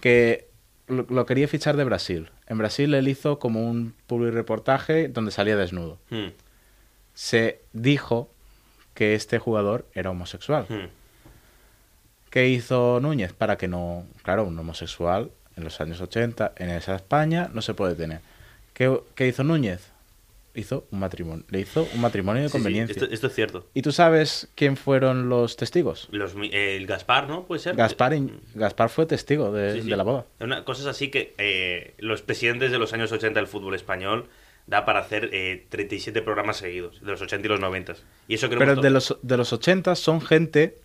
[0.00, 0.48] que
[0.88, 2.30] lo, lo quería fichar de Brasil.
[2.46, 5.98] En Brasil él hizo como un reportaje donde salía desnudo.
[6.10, 6.28] Mm,
[7.14, 8.30] Se dijo
[8.94, 10.66] que este jugador era homosexual.
[10.68, 10.88] mm.
[12.30, 13.32] ¿Qué hizo Núñez?
[13.32, 17.72] Para que no, claro, un homosexual en los años 80 en esa España no se
[17.72, 18.20] puede tener.
[18.74, 19.90] ¿Qué, qué hizo Núñez?
[20.56, 22.92] Hizo un matrimonio, le hizo un matrimonio de Sí, sí, conveniencia.
[22.94, 23.68] esto, esto es cierto.
[23.74, 26.08] ¿Y tú sabes quién fueron los testigos?
[26.10, 27.44] Los, el Gaspar, ¿no?
[27.46, 27.76] Puede ser.
[27.76, 29.90] Gaspar, in- Gaspar fue testigo de, Sí, sí.
[29.90, 30.26] de la boda.
[30.40, 34.28] Una, cosas así que eh, los presidentes de los años 80 del fútbol español
[34.66, 37.94] da para hacer eh, 37 programas seguidos, de los 80 y los 90.
[38.26, 40.78] Y eso creo Pero que de los, de los 80 son gente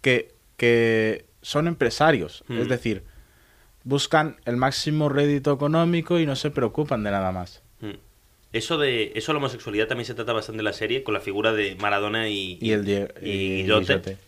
[0.00, 2.44] que, que son empresarios.
[2.48, 2.58] Mm.
[2.60, 3.02] Es decir,
[3.82, 7.62] buscan el máximo rédito económico y no se preocupan de nada más.
[8.52, 11.52] Eso de eso la homosexualidad también se trata bastante en la serie con la figura
[11.52, 13.66] de Maradona y, Y el Die- y y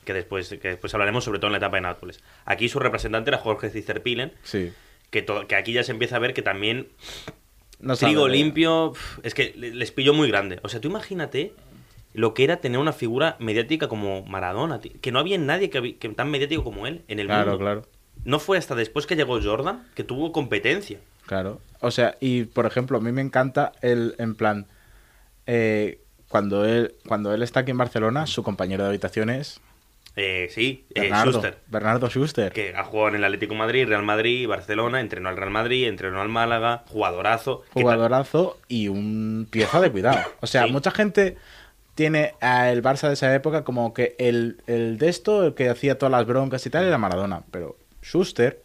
[0.05, 2.21] que después que después hablaremos sobre todo en la etapa de Nápoles.
[2.45, 4.73] Aquí su representante era Jorge Cicerpilen, Sí.
[5.11, 6.89] que, que aquí ya se empieza a ver que también
[7.81, 8.93] No trigo sabe de- limpio
[9.25, 10.61] es que le- les pilló muy grande.
[10.63, 11.53] O sea, tú imagínate
[12.15, 14.93] lo que era tener una figura mediática como Maradona, tío.
[15.01, 17.59] que no había nadie que, que tan mediático como él en el Claro, mundo.
[17.59, 17.83] claro.
[18.25, 21.01] No fue hasta después que llegó Jordan que tuvo competencia.
[21.33, 21.61] Claro.
[21.81, 24.67] O sea, y por ejemplo, a mí me encanta el, en plan,
[25.47, 29.61] eh, cuando él, cuando él está aquí en Barcelona, su compañero de habitación es
[30.15, 31.59] Eh, sí, eh, Bernardo, Schuster.
[31.69, 32.53] Bernardo Schuster.
[32.53, 36.21] Que ha jugado en el Atlético Madrid, Real Madrid, Barcelona, entrenó al Real Madrid, entrenó
[36.21, 37.63] al Málaga, jugadorazo.
[37.73, 40.21] jugadorazo y un pieza de cuidado.
[40.41, 40.71] O sea, Sí.
[40.73, 41.39] mucha gente
[41.95, 45.97] tiene al Barça de esa época como que el, el de esto, el que hacía
[45.99, 47.43] todas las broncas y tal, era Maradona.
[47.51, 48.62] Pero Schuster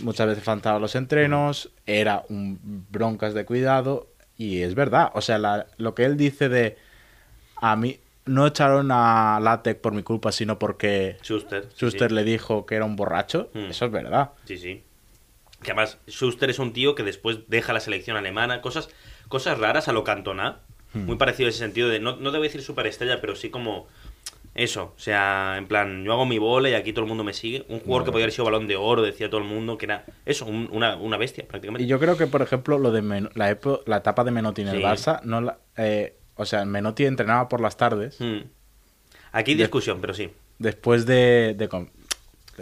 [0.00, 5.10] muchas veces faltaba los entrenos, era un broncas de cuidado y es verdad.
[5.14, 6.76] O sea, la- lo que él dice de
[7.56, 11.68] a mí no echaron a Latec por mi culpa, sino porque Schuster.
[11.76, 12.14] Schuster sí.
[12.14, 13.66] le dijo que era un borracho, Mm.
[13.70, 14.30] eso es verdad.
[14.46, 14.82] Sí, sí.
[15.62, 18.88] Que además, Schuster es un tío que después deja la selección alemana, cosas,
[19.28, 20.58] cosas raras a lo Cantona.
[20.92, 21.06] Hmm.
[21.06, 23.86] Muy parecido en ese sentido de, no, no debo decir superestrella, pero sí como
[24.54, 24.92] eso.
[24.96, 27.64] O sea, en plan, yo hago mi bola y aquí todo el mundo me sigue.
[27.68, 30.04] Un jugador que podía haber sido balón de oro, decía todo el mundo, que era
[30.26, 31.84] eso, un- una, una bestia prácticamente.
[31.84, 34.62] Y yo creo que, por ejemplo, lo de Men- la, epo- la etapa de Menotti
[34.62, 34.82] en el.
[34.82, 38.38] Barça, no la- eh, o sea, Menotti entrenaba por las tardes Mm.
[39.32, 40.30] Aquí discusión, pero sí.
[40.58, 41.56] después de,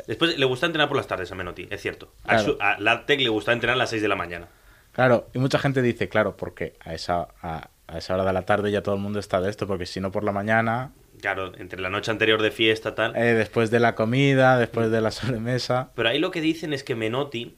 [0.06, 2.10] Después le gusta entrenar por las tardes a Menotti, es cierto.
[2.24, 4.48] A, su- a Latec le gusta entrenar a las 6 de la mañana.
[4.92, 8.42] Claro, y mucha gente dice, claro, porque a esa, a, a esa hora de la
[8.42, 11.52] tarde ya todo el mundo está de esto, porque si no por la mañana, Claro,
[11.58, 13.14] entre la noche anterior de fiesta, tal.
[13.16, 15.90] eh, después de la comida, después de la sobremesa.
[15.94, 17.54] Pero ahí lo que dicen es que Menotti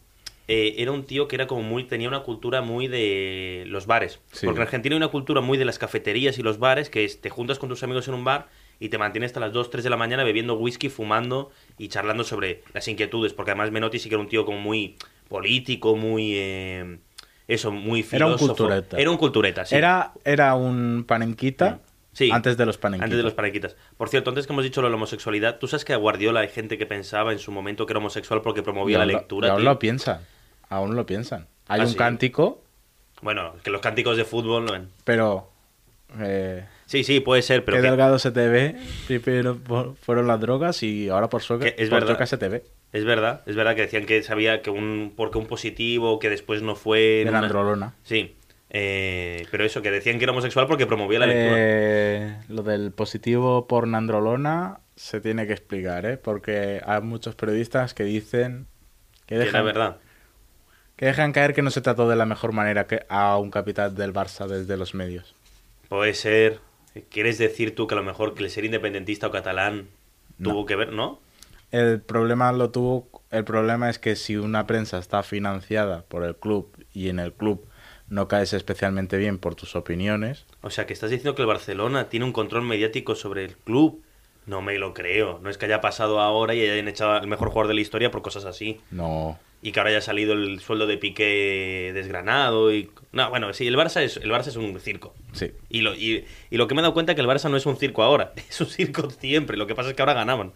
[0.48, 4.20] eh, era un tío que era como muy tenía una cultura muy de los bares.
[4.32, 4.44] Sí.
[4.46, 7.20] Porque en Argentina hay una cultura muy de las cafeterías y los bares, que es
[7.20, 8.48] te juntas con tus amigos en un bar
[8.80, 12.24] y te mantienes hasta las 2, 3 de la mañana bebiendo whisky, fumando y charlando
[12.24, 13.32] sobre las inquietudes.
[13.32, 14.96] Porque además Menotti sí que era un tío como muy
[15.28, 16.32] político, muy...
[16.36, 16.98] eh,
[17.46, 18.56] eso, muy Era un filósofo.
[18.64, 18.98] cultureta.
[18.98, 19.74] Era un cultureta, sí.
[19.74, 21.80] Era, era un panenquita
[22.14, 22.30] Sí.
[22.32, 23.04] antes de los panenquitas.
[23.04, 23.76] Antes de los panequitas.
[23.98, 26.40] Por cierto, antes que hemos dicho lo de la homosexualidad, ¿tú sabes que a Guardiola
[26.40, 29.52] hay gente que pensaba en su momento que era homosexual porque promovía la lo- lectura?
[29.52, 30.20] aún lo piensan,
[30.70, 31.46] aún lo piensan.
[31.68, 31.96] Hay ¿Ah, un sí?
[31.96, 32.62] cántico,
[33.20, 34.64] Bueno, que los cánticos de fútbol...
[34.66, 35.50] no- pero...
[36.20, 38.76] eh, Sí, sí, puede ser, pero Qué que- delgado se te ve.
[39.06, 39.58] Primero
[40.02, 42.26] fueron las drogas y ahora por suerte es por verdad.
[42.26, 42.64] se te ve.
[42.92, 46.60] es verdad, es verdad que decían que sabía que un porque un positivo que después
[46.62, 47.94] no fue De una- androlona.
[48.04, 48.36] Sí.
[48.76, 51.54] Eh, pero eso, que decían que era homosexual porque promovía la lectura.
[51.56, 56.16] Eh, lo del positivo por nandrolona se tiene que explicar, ¿eh?
[56.16, 58.66] Porque hay muchos periodistas que dicen
[59.26, 59.98] que dejan, verdad.
[60.96, 63.94] que dejan caer que no se trató de la mejor manera que a un capitán
[63.94, 65.36] del Barça desde los medios.
[65.88, 66.58] Puede ser.
[67.10, 69.86] ¿Quieres decir tú que a lo mejor que el ser independentista o catalán
[70.38, 70.50] No.
[70.50, 71.20] tuvo que ver, no?
[71.70, 73.08] El problema lo tuvo.
[73.30, 77.32] El problema es que si una prensa está financiada por el club y en el
[77.32, 77.66] club
[78.08, 82.08] no caes especialmente bien por tus opiniones, O sea, que estás diciendo que el Barcelona
[82.08, 84.02] tiene un control mediático sobre el club.
[84.46, 85.38] No me lo creo.
[85.42, 88.10] No es que haya pasado ahora y hayan echado al mejor jugador de la historia
[88.10, 88.80] por cosas así.
[88.90, 89.38] no.
[89.62, 92.90] Y que ahora haya salido el sueldo de Piqué desgranado y...
[93.12, 95.14] No, bueno, sí, el Barça es, el Barça es un circo.
[95.32, 95.52] Sí.
[95.70, 97.56] Y lo, y, y lo que me he dado cuenta es que el Barça no
[97.56, 98.34] es un circo ahora.
[98.50, 99.56] Es un circo siempre.
[99.56, 100.52] Lo que pasa es que ahora ganaban.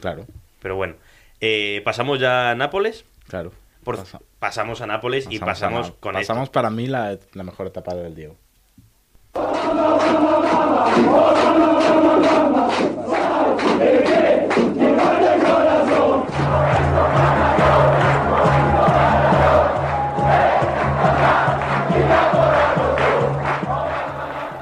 [0.00, 0.26] Claro,
[0.60, 0.96] Pero bueno.
[1.40, 3.04] Eh, pasamos ya a Nápoles.
[3.28, 3.52] claro.
[3.84, 6.52] Por- Pasa- pasamos a Nápoles y a pasamos Nap- con pasamos esto.
[6.52, 8.36] para mí la, la mejor etapa del Diego.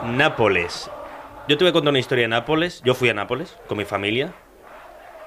[0.05, 0.91] Nápoles.
[1.49, 2.83] Yo te voy a contar una historia de Nápoles.
[2.85, 4.33] Yo fui a Nápoles con mi familia.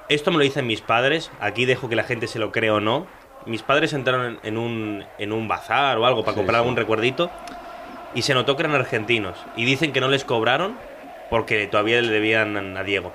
[0.08, 1.30] Esto me lo dicen mis padres.
[1.40, 3.06] Aquí dejo que la gente se lo cree o no.
[3.46, 6.60] Mis padres entraron en, un, en un bazar o algo para Sí, comprar sí.
[6.60, 7.30] algún recuerdito.
[8.14, 9.36] Y se notó que eran argentinos.
[9.56, 10.76] Y dicen que no les cobraron
[11.30, 13.12] porque todavía le debían a Diego.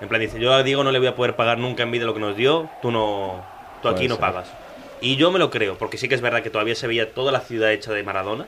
[0.00, 2.04] En plan, dice, yo a Diego no le voy a poder pagar nunca en vida
[2.06, 2.68] lo que nos dio.
[2.80, 3.44] Tú no...
[3.82, 4.20] Tú aquí Puede no ser.
[4.20, 4.52] pagas.
[5.00, 7.32] Y yo me lo creo, porque sí que es verdad que todavía se veía toda
[7.32, 8.46] la ciudad hecha de Maradona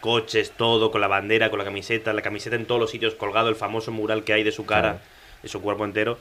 [0.00, 3.48] coches, todo, con la bandera, con la camiseta, la camiseta en todos los sitios colgado,
[3.48, 4.98] el famoso mural que hay de su cara, Claro.
[5.42, 6.18] de su cuerpo entero.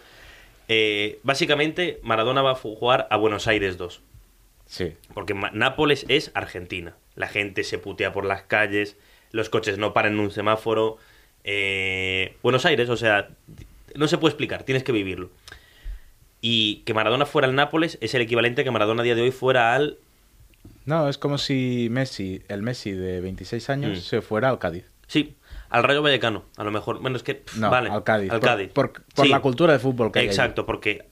[0.67, 4.01] Eh, básicamente, Maradona va a jugar a Buenos Aires 2,
[4.67, 4.93] Sí.
[5.13, 6.95] porque Nápoles es Argentina.
[7.15, 8.95] La gente se putea por las calles,
[9.31, 10.97] los coches no paran en un semáforo.
[11.49, 13.29] eh, Buenos Aires, o sea,
[13.95, 15.29] no se puede explicar, tienes que vivirlo.
[16.41, 19.21] Y que Maradona fuera al Nápoles es el equivalente a que Maradona a día de
[19.21, 19.97] hoy fuera al
[20.85, 24.01] No, es como si Messi, el Messi de 26 años, Mm.
[24.01, 24.85] se fuera al Cádiz.
[25.07, 25.35] Sí,
[25.69, 26.99] al Rayo Vallecano, a lo mejor.
[26.99, 27.35] Bueno, es que.
[27.35, 28.29] pff, No, vale, al Cádiz.
[28.31, 28.69] Al Por- Cádiz.
[28.73, 30.25] Por, por Sí, la cultura de fútbol que hay.
[30.25, 31.05] Exacto, porque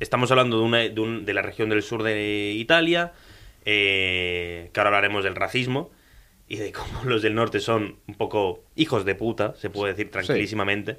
[0.00, 3.12] estamos hablando de, una, de, un- de la región del sur de Italia,
[3.64, 5.90] eh, que ahora hablaremos del racismo
[6.48, 10.10] y de cómo los del norte son un poco hijos de puta, se puede decir
[10.10, 10.98] tranquilísimamente.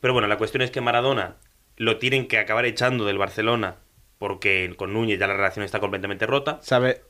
[0.00, 1.36] Pero bueno, la cuestión es que Maradona
[1.78, 3.76] lo tienen que acabar echando del Barcelona
[4.18, 6.58] porque con Núñez ya la relación está completamente rota.
[6.62, 7.02] ¿Sabe?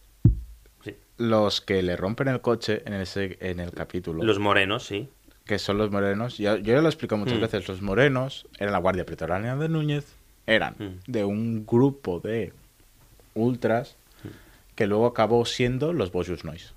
[0.84, 0.94] Sí.
[1.18, 4.22] Los que le rompen el coche en, ese, en el capítulo.
[4.24, 5.08] Los morenos, sí.
[5.44, 6.38] que son los morenos.
[6.38, 7.42] Yo, yo ya lo he explicado muchas Mm.
[7.42, 7.68] veces.
[7.68, 10.16] Los morenos eran la Guardia Pretoriana de Núñez.
[10.46, 11.10] Eran Mm.
[11.10, 12.52] de un grupo de
[13.34, 13.96] ultras
[14.74, 16.70] que luego acabó siendo los Boschus Noise.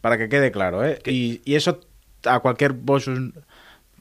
[0.00, 0.98] Para que quede claro, ¿eh?
[1.06, 1.80] Y, y eso
[2.24, 3.32] a cualquier Boschus,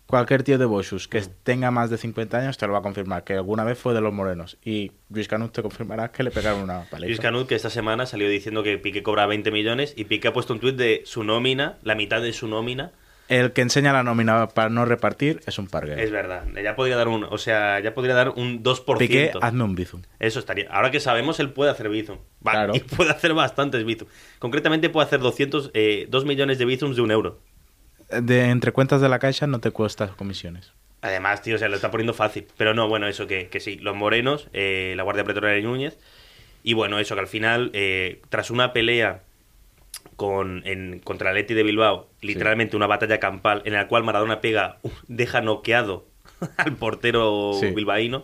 [0.07, 1.09] cualquier tío de Boschus Mm.
[1.09, 3.93] que tenga más de 50 años te lo va a confirmar, que alguna vez fue
[3.93, 4.57] de los morenos.
[4.63, 7.07] Y Luis Canut te confirmará que le pegaron una paliza.
[7.07, 10.33] Luis Canut, que esta semana salió diciendo que Piqué cobra 20 millones y Piqué ha
[10.33, 12.91] puesto un tuit de su nómina, la mitad de su nómina.
[13.27, 15.99] El que enseña la nómina para no repartir es un parguero.
[15.99, 18.97] Es verdad, ya podría dar un, o sea, ya podría dar un 2%.
[18.99, 20.03] Piqué, hazme un bizum.
[20.19, 20.69] Eso estaría.
[20.69, 22.19] Ahora que sabemos, él puede hacer Bizum.
[22.45, 22.73] Va, Claro.
[22.75, 24.07] Y puede hacer bastantes Bizum.
[24.37, 27.41] Concretamente puede hacer 200, eh, 2 millones de Bizums de un euro.
[28.09, 30.73] De entre cuentas de la caixa no te cuesta comisiones.
[31.01, 32.47] Además, tío, se lo está poniendo fácil.
[32.57, 33.77] Pero no, bueno, eso que, que sí.
[33.77, 35.97] Los morenos, eh, la Guardia Pretoriana de Núñez.
[36.63, 39.21] Y bueno, eso que al final, eh, tras una pelea
[40.15, 44.41] con, en, contra el Leti de Bilbao, literalmente una batalla campal, en la cual Maradona
[44.41, 46.05] pega, deja noqueado
[46.57, 47.71] al portero Sí.
[47.71, 48.23] bilbaíno.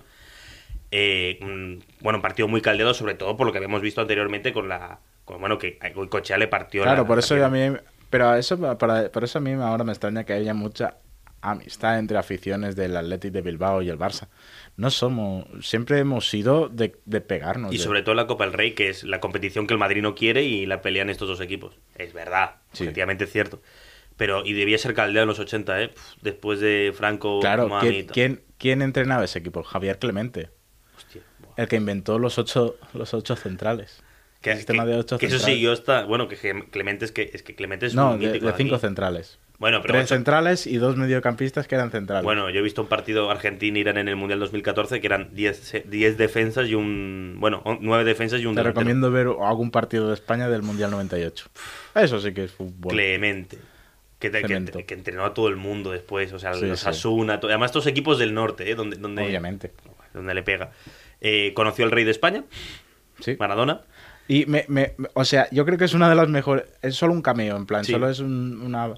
[0.91, 4.51] Eh, un- bueno, un partido muy caldeado, sobre todo por lo que habíamos visto anteriormente
[4.54, 4.99] con la.
[5.25, 5.77] Con, bueno, que
[6.10, 7.47] Cochea le partió Claro, la- por la eso pierna.
[7.47, 7.77] a mí,
[8.10, 10.95] pero eso, para, eso a mí ahora me extraña que haya mucha
[11.41, 14.27] amistad entre aficiones del Athletic de Bilbao y el Barça.
[14.77, 17.73] No somos, siempre hemos sido de, de pegarnos.
[17.73, 20.01] Y de- sobre todo la Copa del Rey, que es la competición que el Madrid
[20.01, 21.75] no quiere y la pelean estos dos equipos.
[21.95, 22.84] Es verdad, Sí.
[22.84, 23.62] efectivamente es cierto.
[24.17, 25.91] Pero, y debía ser Caldea en los 80, ¿eh?
[26.21, 29.63] Después de Franco, Claro, ¿quién, quién, quién entrenaba ese equipo?
[29.63, 30.49] Javier Clemente,
[30.95, 31.54] Hostia, buah.
[31.58, 34.04] el que inventó los ocho, los ocho centrales.
[34.41, 35.56] Que, el sistema que- de ocho que eso centrales.
[35.56, 36.04] siguió hasta...
[36.06, 36.36] Bueno, que
[36.71, 38.82] Clemente es que, es que Clemente es No, un de, mítico de de cinco aquí.
[38.82, 39.39] centrales.
[39.62, 42.24] Bueno, pero Tres ocho- centrales y dos mediocampistas que eran centrales.
[42.24, 45.82] Bueno, yo he visto un partido Argentina-Irán en el Mundial 2014 que eran 10 se-
[45.88, 47.38] 10 defensas y un...
[47.39, 48.82] Bueno, 9 defensas y un Te delantero.
[48.82, 51.45] recomiendo ver algún partido de España del Mundial 98.
[51.93, 52.91] Eso sí que es fútbol.
[52.91, 53.60] Clemente.
[54.17, 56.89] Que, que, entrenó a todo el mundo después, o sea, Sí, los sí.
[56.89, 58.76] Asuna, además estos equipos del norte, ¿eh?
[58.76, 59.71] donde, donde, Obviamente.
[60.13, 60.71] donde le pega.
[61.21, 62.43] Eh, conoció al rey de España,
[63.19, 63.36] Sí.
[63.39, 63.82] Maradona.
[64.28, 66.65] Y me, me- o sea, yo creo que es una de las mejores.
[66.82, 68.93] Es solo un cameo, en plan, solo es un, una-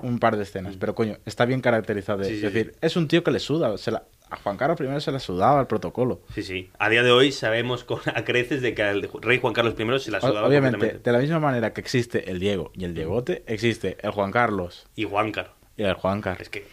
[0.00, 0.76] un par de escenas.
[0.78, 2.22] Pero coño, está bien caracterizado.
[2.24, 3.76] Sí, es sí, decir, es un tío que le suda.
[3.78, 6.20] se la- a Juan Carlos I se le sudaba el protocolo.
[6.34, 6.70] Sí, sí.
[6.78, 9.98] A día de hoy sabemos con a creces de que al rey Juan Carlos I
[10.00, 13.42] se la sudaba Obviamente, de la misma manera que existe el Diego y el Diegote,
[13.46, 15.54] existe el Juan Carlos Y Juan Carlos.
[15.78, 16.42] y el Juan Carlos.
[16.42, 16.66] Es que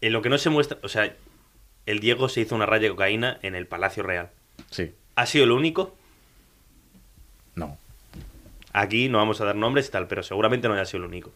[0.00, 1.14] en lo que no se muestra, o sea,
[1.84, 4.30] el Diego se hizo una raya de cocaína en el Palacio Real.
[4.70, 5.94] Sí, ¿Ha sido lo único?
[7.54, 7.76] no.
[8.72, 11.30] Aquí no vamos a dar nombres y tal, pero seguramente no haya sido el único.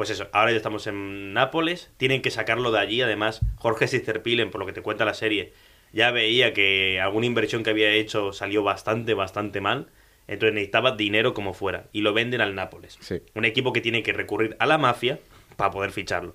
[0.00, 4.50] Pues eso, ahora ya estamos en Nápoles, tienen que sacarlo de allí, además Jorge Sisterpilen,
[4.50, 5.52] por lo que te cuenta la serie,
[5.92, 9.88] ya veía que alguna inversión que había hecho salió bastante, bastante mal,
[10.26, 12.96] entonces necesitaba dinero como fuera, y lo venden al Nápoles.
[13.02, 13.20] Sí.
[13.34, 15.18] Un equipo que tiene que recurrir a la mafia
[15.56, 16.34] para poder ficharlo.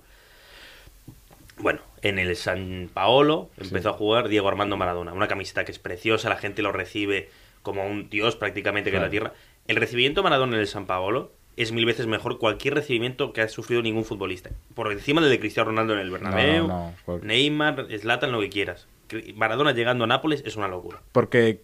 [1.58, 5.80] Bueno, en el San Paolo empezó a jugar Diego Armando Maradona, una camiseta que es
[5.80, 7.30] preciosa, la gente lo recibe
[7.64, 9.30] como un dios prácticamente que en la Claro.
[9.32, 9.40] tierra.
[9.66, 13.40] El recibimiento de Maradona en el San Paolo es mil veces mejor cualquier recibimiento que
[13.40, 14.50] ha sufrido ningún futbolista.
[14.74, 18.50] Por encima del de Cristiano Ronaldo en el Bernabéu, No, no, Neymar, Zlatan, lo que
[18.50, 18.86] quieras.
[19.34, 21.00] Maradona llegando a Nápoles es una locura.
[21.12, 21.62] Porque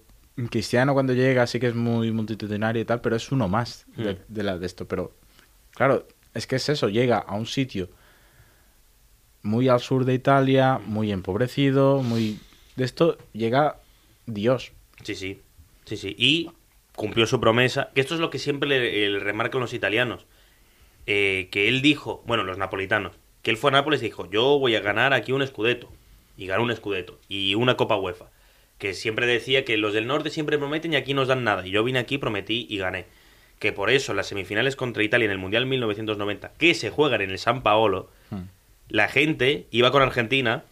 [0.51, 4.15] Cristiano cuando llega sí que es muy multitudinario y tal, pero es uno más de,
[4.15, 4.19] Mm.
[4.29, 4.87] de la, de esto.
[4.89, 5.13] Pero
[5.73, 7.91] claro, es que es eso, llega a un sitio
[9.43, 12.39] muy al sur de Italia, muy empobrecido, muy...
[12.77, 13.77] De esto llega
[14.27, 14.73] Dios.
[15.03, 15.41] Sí, sí.
[15.85, 16.15] Sí, sí.
[16.17, 16.51] Y
[16.97, 17.91] cumplió su promesa.
[17.95, 20.27] Que esto es lo que siempre le, le remarcan los italianos.
[21.07, 24.59] Eh, que él dijo, bueno, los napolitanos, que él fue a Nápoles y dijo, yo
[24.61, 25.91] voy a ganar aquí un escudeto.
[26.37, 27.19] Y ganó un escudeto.
[27.29, 28.27] Y una Copa UEFA.
[28.79, 31.67] Que siempre decía que los del norte siempre prometen y aquí nos dan nada.
[31.67, 33.07] Y yo vine aquí, prometí y gané.
[33.59, 37.31] Que por eso las semifinales contra Italia en el Mundial 1990, que se juegan en
[37.31, 38.45] el San Paolo, Hmm,
[38.89, 40.65] la gente iba con Argentina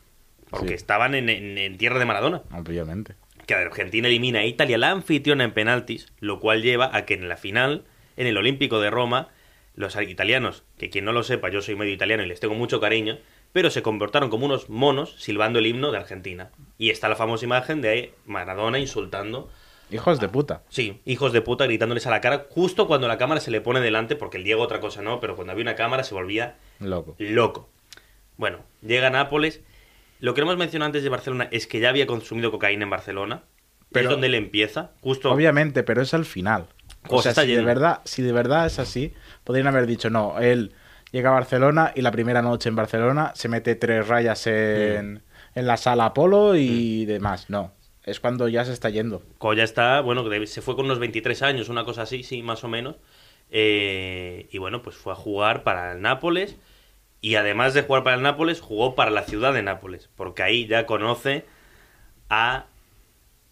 [0.50, 0.74] porque Sí.
[0.74, 3.14] estaban en- en- en tierra de Maradona Obviamente.
[3.56, 7.28] Que Argentina elimina a Italia, la anfitriona en penaltis, lo cual lleva a que en
[7.28, 7.84] la final,
[8.16, 9.28] en el Olímpico de Roma,
[9.74, 12.80] los italianos, que quien no lo sepa, yo soy medio italiano y les tengo mucho
[12.80, 13.18] cariño,
[13.52, 16.50] pero se comportaron como unos monos silbando el himno de Argentina.
[16.78, 19.50] Y está la famosa imagen de Maradona insultando,
[19.90, 20.62] Hijos de puta.
[20.68, 23.80] sí, hijos de puta gritándoles a la cara, justo cuando la cámara se le pone
[23.80, 27.16] delante, porque el Diego otra cosa no, pero cuando había una cámara se volvía Loco.
[27.18, 27.68] loco.
[28.36, 29.60] Bueno, llega a Nápoles.
[30.20, 32.90] Lo que no hemos mencionado antes de Barcelona es que ya había consumido cocaína en
[32.90, 33.42] Barcelona.
[33.92, 34.92] Pero- es donde él empieza.
[35.00, 35.30] Justo.
[35.32, 36.66] Obviamente, pero es al final.
[37.06, 39.14] Como O se sea, si de, verdad, si de verdad es así,
[39.44, 40.72] podrían haber dicho, no, él
[41.12, 45.20] llega a Barcelona y la primera noche en Barcelona se mete tres rayas en, Mm.
[45.54, 47.48] en la sala Apolo y demás.
[47.48, 47.72] No,
[48.04, 49.22] es cuando ya se está yendo.
[49.38, 52.62] Como ya está, bueno, se fue con unos 23 años, una cosa así, sí, más
[52.64, 52.96] o menos.
[53.50, 56.56] Eh, y bueno, pues fue a jugar para el Nápoles.
[57.22, 60.66] Y además de jugar para el Nápoles, jugó para la ciudad de Nápoles, porque ahí
[60.66, 61.44] ya conoce
[62.30, 62.66] a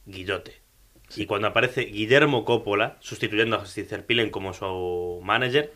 [0.09, 0.61] Guillote.
[1.17, 5.73] Y cuando aparece Guillermo Coppola, sustituyendo a Cisterpilen como su manager,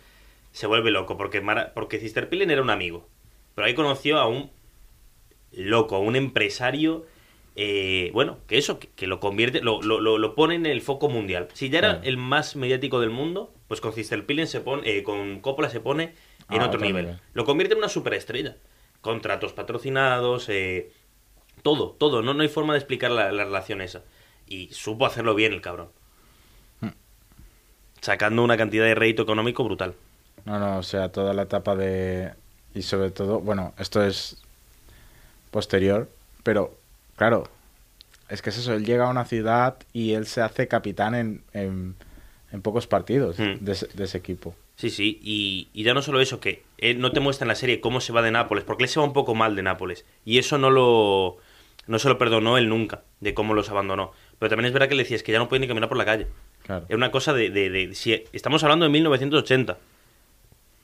[0.50, 3.08] se vuelve loco, porque, Mara- porque Cisterpilen era un amigo.
[3.54, 4.50] Pero ahí conoció a un
[5.52, 7.06] loco, a un empresario,
[7.56, 10.80] eh, bueno, que eso, que, que lo convierte, lo, lo, lo- lo pone en el
[10.82, 11.48] foco mundial.
[11.54, 15.40] Si ya era el más mediático del mundo, pues con Cisterpilen se pone, eh, con
[15.40, 16.14] Coppola se pone
[16.50, 17.18] en Ah, otro, nivel.
[17.32, 18.56] Lo convierte en una superestrella.
[19.00, 20.92] Contratos patrocinados, eh,
[21.62, 22.22] todo, todo.
[22.22, 24.02] No, no hay forma de explicar la, la relación esa.
[24.52, 25.88] Y supo hacerlo bien el cabrón.
[26.80, 26.88] Hmm.
[28.00, 29.94] Sacando una cantidad de rédito económico brutal.
[30.44, 32.32] No, no, o sea, toda la etapa de...
[32.74, 34.42] Y sobre todo, bueno, esto es
[35.50, 36.08] posterior,
[36.42, 36.74] pero
[37.16, 37.48] claro,
[38.28, 41.42] es que es eso, él llega a una ciudad y él se hace capitán en,
[41.52, 41.94] en,
[42.50, 43.56] en pocos partidos Hmm.
[43.60, 44.54] de, ese, de ese equipo.
[44.76, 47.54] Sí, sí, y, y ya no solo eso, que él no te muestra en la
[47.54, 50.04] serie cómo se va de Nápoles, porque él se va un poco mal de Nápoles,
[50.24, 51.36] y eso no lo
[51.86, 54.12] no se lo perdonó él nunca, de cómo los abandonó.
[54.42, 55.96] Pero también es verdad que le decía, es que ya no puede ni caminar por
[55.96, 56.26] la calle.
[56.64, 56.84] Claro.
[56.88, 59.78] Es una cosa de, de, de- si estamos hablando de 1980,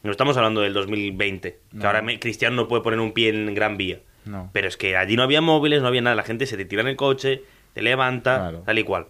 [0.04, 1.86] no estamos hablando del 2020, que No.
[1.88, 3.98] ahora me- Cristiano no puede poner un pie en Gran Vía.
[4.26, 4.48] No.
[4.52, 6.82] Pero es que allí no había móviles, no había nada, la gente se te tira
[6.82, 7.42] en el coche,
[7.74, 8.62] te levanta, Claro.
[8.64, 9.06] tal y cual.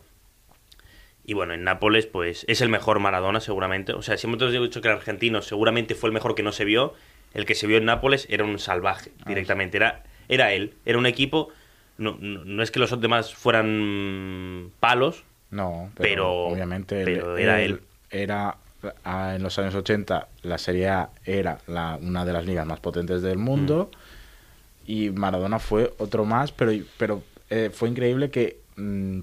[1.26, 3.92] Y bueno, en Nápoles, pues es el mejor Maradona, seguramente.
[3.92, 6.64] O sea, si hemos dicho que el argentino seguramente fue el mejor que no se
[6.64, 6.94] vio,
[7.34, 9.76] el que se vio en Nápoles era un salvaje, Ah, directamente.
[9.76, 11.50] Era, era él, era un equipo.
[11.98, 17.36] No, no, no es que los demás fueran palos, No, pero, Pero- obviamente él- pero
[17.38, 17.80] era él.
[18.10, 18.56] era
[19.04, 22.78] ah, en los años 80 la Serie A era la, una de las ligas más
[22.80, 24.90] potentes del mundo Mm.
[24.92, 29.20] y Maradona fue otro más, pero, pero eh, fue increíble que mm,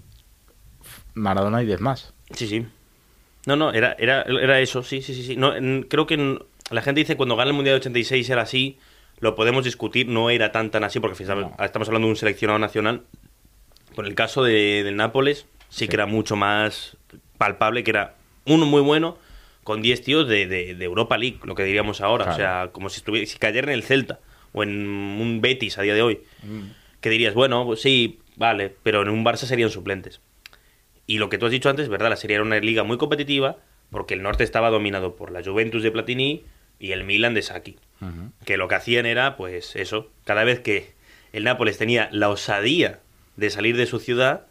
[1.13, 2.13] Maradona y 10 más.
[2.31, 2.65] Sí, sí.
[3.45, 5.23] No, no, era, era, era eso, sí, sí, sí.
[5.23, 5.35] sí.
[5.37, 5.53] No,
[5.87, 6.39] creo que en-
[6.71, 8.77] la gente dice cuando gana el Mundial de 86 era así,
[9.19, 11.55] lo podemos discutir, no era tan tan así, porque fíjate, No.
[11.63, 13.03] estamos hablando de un seleccionado nacional.
[13.95, 15.87] Por el caso de, del Nápoles, sí, Sí.
[15.87, 16.97] que era mucho más
[17.37, 19.17] palpable, que era uno muy bueno
[19.63, 22.31] con 10 tíos de, de- de Europa League, lo que diríamos ahora.
[22.31, 24.19] O sea, como si, estuviera, si cayera en el Celta
[24.53, 26.19] o en un Betis a día de hoy.
[27.01, 30.21] Que dirías, bueno, pues sí, vale, pero en un Barça serían suplentes.
[31.07, 32.09] Y lo que tú has dicho antes, ¿verdad?
[32.09, 33.57] La serie era una liga muy competitiva
[33.91, 36.43] porque el norte estaba dominado por la Juventus de Platini
[36.79, 37.41] y el Milan de
[38.45, 40.93] Que lo que hacían era, pues eso, cada vez que
[41.33, 42.99] el Nápoles tenía la osadía
[43.35, 44.45] de salir de su ciudad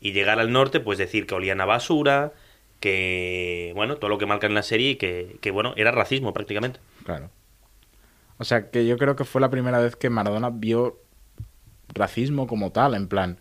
[0.00, 2.32] y llegar al norte, pues decir que olían a basura,
[2.78, 6.32] que, bueno, todo lo que marca en la serie y que, que bueno, era racismo
[6.32, 6.80] prácticamente.
[7.04, 7.30] Claro.
[8.38, 10.98] O sea, que yo creo que fue la primera vez que Maradona vio
[11.88, 13.38] racismo como tal, en plan,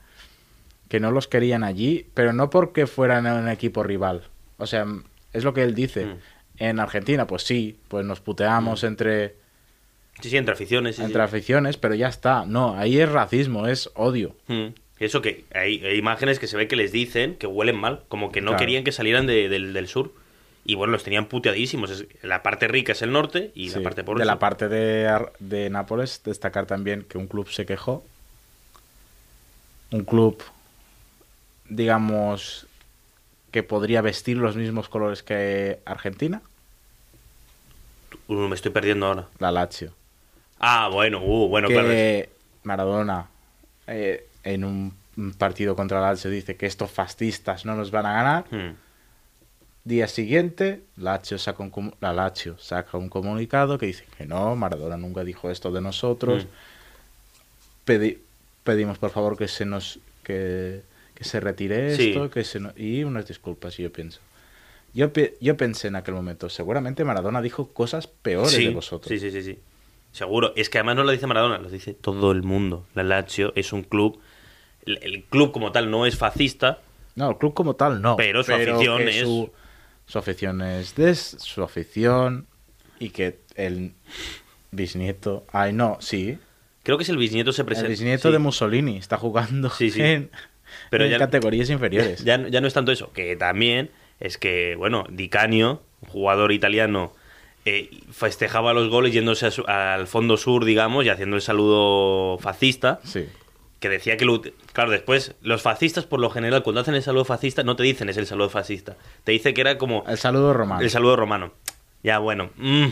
[0.89, 4.23] que no los querían allí, pero no porque fueran un equipo rival.
[4.57, 4.85] O sea,
[5.31, 6.05] es lo que él dice.
[6.05, 6.17] Mm.
[6.57, 9.37] En Argentina, pues sí, pues nos puteamos entre,
[10.21, 10.95] Sí, sí, entre aficiones.
[10.95, 11.05] sí, sí.
[11.05, 12.45] entre aficiones, pero ya está.
[12.45, 14.35] No, ahí es racismo, es odio.
[14.47, 14.67] Mm.
[14.99, 18.31] Eso que hay, hay imágenes que se ve que les dicen que huelen mal, como
[18.31, 18.59] que no Claro.
[18.59, 20.11] querían que salieran de- del, del sur.
[20.65, 22.05] Y bueno, los tenían puteadísimos.
[22.21, 25.69] La parte rica es el norte y la parte pobre de la parte de, de
[25.69, 28.03] Nápoles, destacar también que un club se quejó.
[29.91, 30.43] Un club,
[31.69, 32.67] digamos,
[33.51, 36.41] que podría vestir los mismos colores que Argentina,
[38.27, 39.27] Uh, me estoy perdiendo ahora.
[39.39, 39.91] la Lazio.
[40.59, 42.37] Ah, bueno, uh, bueno, que claro.
[42.63, 43.27] Maradona
[43.87, 44.93] eh, en un
[45.37, 48.45] partido contra la Lazio dice que estos fascistas no nos van a ganar.
[48.51, 48.75] Mm.
[49.85, 54.97] Día siguiente, Lazio saca un, la Lazio saca un comunicado que dice que no, Maradona
[54.97, 56.45] nunca dijo esto de nosotros.
[56.45, 56.47] Mm.
[57.89, 58.17] Pedi-
[58.63, 60.81] pedimos por favor que se nos que,
[61.15, 62.09] que se retire Sí.
[62.09, 64.19] esto, que se no- y unas disculpas, yo pienso.
[64.93, 69.07] Yo, yo pensé en aquel momento, seguramente Maradona dijo cosas peores Sí, de vosotros.
[69.09, 69.59] sí, sí, sí, sí.
[70.11, 70.53] Seguro.
[70.55, 72.85] Es que además no lo dice Maradona, lo dice todo el mundo.
[72.95, 74.19] La Lazio es un club.
[74.85, 76.79] El, el club como tal no es fascista.
[77.15, 78.15] No, el club como tal no.
[78.15, 79.51] Pero su afición es- Su,
[80.07, 82.47] su afición es de su afición
[82.99, 83.93] y que el
[84.71, 85.45] bisnieto...
[85.51, 86.37] Ay, no, sí.
[86.83, 87.89] Creo que es el bisnieto se El presenta.
[87.89, 88.31] bisnieto sí.
[88.31, 90.01] de Mussolini está jugando Sí, sí.
[90.01, 90.31] en,
[90.89, 92.23] Pero en ya- categorías inferiores.
[92.23, 96.51] Ya, ya no es tanto eso, que también es que, bueno, Di Canio, un jugador
[96.51, 97.13] italiano,
[97.69, 102.37] eh, festejaba los goles yéndose a su- al fondo sur, digamos, y haciendo el saludo
[102.39, 103.25] fascista, Sí.
[103.79, 104.41] que decía que, lo
[104.73, 108.09] claro, después, los fascistas por lo general, cuando hacen el saludo fascista, no te dicen
[108.09, 110.81] es el saludo fascista, te dice que era como El saludo romano.
[110.81, 111.53] el saludo romano.
[112.03, 112.49] Ya, bueno.
[112.57, 112.87] mm.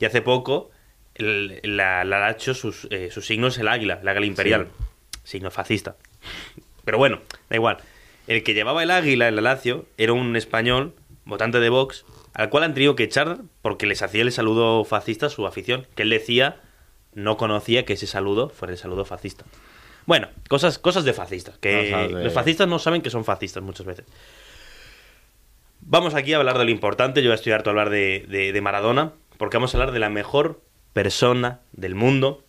[0.00, 0.70] Y hace poco,
[1.14, 4.68] el- la, la sus, eh, su signo es el águila, el águila imperial.
[5.24, 5.96] Signo fascista.
[6.84, 7.20] Pero bueno,
[7.50, 7.78] da igual.
[8.28, 12.04] El que llevaba el águila en la Lazio era un español, votante de Vox,
[12.38, 15.86] al cual han tenido que echar porque les hacía el saludo fascista a su afición,
[15.94, 16.60] que él decía
[17.14, 19.44] no conocía que ese saludo fuera el saludo fascista.
[20.06, 21.90] Bueno, cosas, cosas de fascistas, que
[22.24, 24.06] los fascistas no saben que son fascistas muchas veces.
[25.80, 28.24] Vamos aquí a hablar de lo importante, yo voy a estudiar harto a hablar de,
[28.28, 30.60] de- de Maradona, porque vamos a hablar de la mejor
[30.92, 32.44] persona del mundo,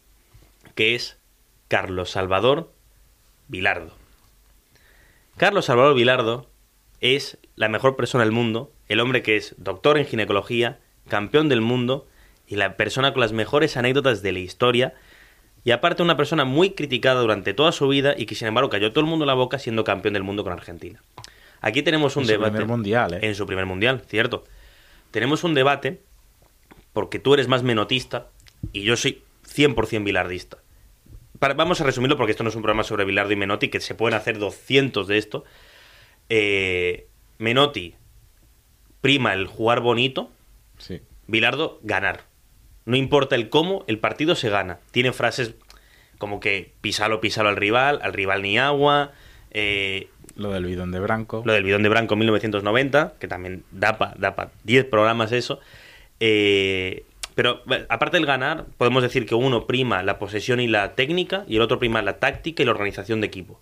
[0.75, 1.17] que es
[1.67, 2.71] Carlos Salvador
[3.47, 3.93] Vilardo.
[5.37, 6.49] Carlos Salvador Vilardo
[7.01, 11.61] es la mejor persona del mundo, el hombre que es doctor en ginecología, campeón del
[11.61, 12.07] mundo
[12.47, 14.93] y la persona con las mejores anécdotas de la historia.
[15.63, 18.91] Y aparte una persona muy criticada durante toda su vida y que sin embargo cayó
[18.91, 21.01] todo el mundo en la boca siendo campeón del mundo con Argentina.
[21.61, 22.51] Aquí tenemos un En su debate.
[22.51, 23.19] primer mundial, ¿eh?
[23.21, 24.45] En su primer mundial, cierto.
[25.11, 26.01] Tenemos un debate
[26.93, 28.27] porque tú eres más menotista
[28.71, 30.57] y yo soy 100% bilardista.
[31.39, 33.79] Para- vamos a resumirlo porque esto no es un programa sobre Bilardo y Menotti, que
[33.81, 35.43] se pueden hacer 200 de esto.
[36.29, 37.95] Eh, Menotti
[39.01, 40.31] prima el jugar bonito,
[40.77, 41.01] Sí.
[41.27, 42.21] Bilardo ganar.
[42.85, 44.79] No importa el cómo, el partido se gana.
[44.91, 45.53] Tiene frases
[46.17, 49.11] como que pisalo, pisalo al rival, al rival ni agua,
[49.51, 51.43] eh, Lo del bidón de Branco.
[51.45, 55.31] lo del bidón de Branco en 1990, que también da para da pa 10 programas
[55.31, 55.59] eso.
[56.19, 57.03] Eh,
[57.35, 61.55] pero aparte del ganar, podemos decir que uno prima la posesión y la técnica y
[61.57, 63.59] el otro prima la táctica y la organización de equipo.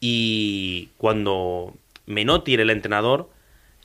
[0.00, 1.74] Y cuando
[2.06, 3.30] Menotti era el entrenador,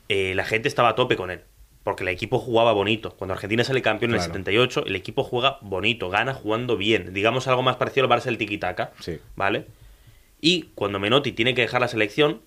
[0.10, 1.42] eh, la gente estaba a tope con él.
[1.84, 3.12] Porque el equipo jugaba bonito.
[3.12, 4.34] Cuando Argentina sale campeón en el Claro.
[4.34, 7.14] 78, el equipo juega bonito, gana jugando bien.
[7.14, 8.92] Digamos algo más parecido al Barça del tiki-taka.
[9.00, 9.20] Sí.
[9.38, 9.66] ¿Vale?
[10.42, 12.42] Y cuando Menotti tiene que dejar la selección,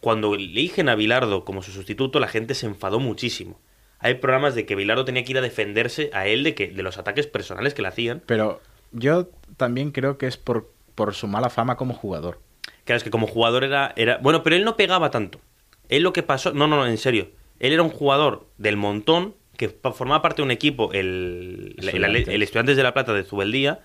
[0.00, 3.60] cuando eligen a Bilardo como su sustituto, la gente se enfadó muchísimo.
[3.98, 6.82] Hay programas de que Bilardo tenía que ir a defenderse a él de, que, de
[6.82, 8.22] los ataques personales que le hacían.
[8.26, 8.60] Pero
[8.92, 12.40] yo también creo que es por, por su mala fama como jugador.
[12.84, 14.18] Claro, es que como jugador era, era...
[14.18, 15.40] Bueno, pero él no pegaba tanto.
[15.88, 16.52] Él lo que pasó...
[16.52, 17.28] No, no, no, en serio.
[17.58, 22.28] Él era un jugador del montón que formaba parte de un equipo, el, Estudiantes.
[22.28, 23.80] el Estudiantes de La Plata de Zubeldía,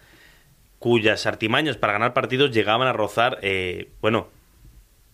[0.79, 4.27] cuyas artimañas para ganar partidos llegaban a rozar, eh, bueno,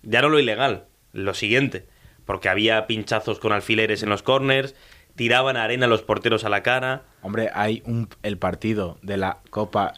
[0.01, 1.85] ya no lo ilegal, lo siguiente,
[2.25, 4.73] porque había pinchazos con alfileres en los corners,
[5.15, 9.39] tiraban arena a los porteros a la cara, Hombre, hay un, el partido de la
[9.49, 9.93] Copa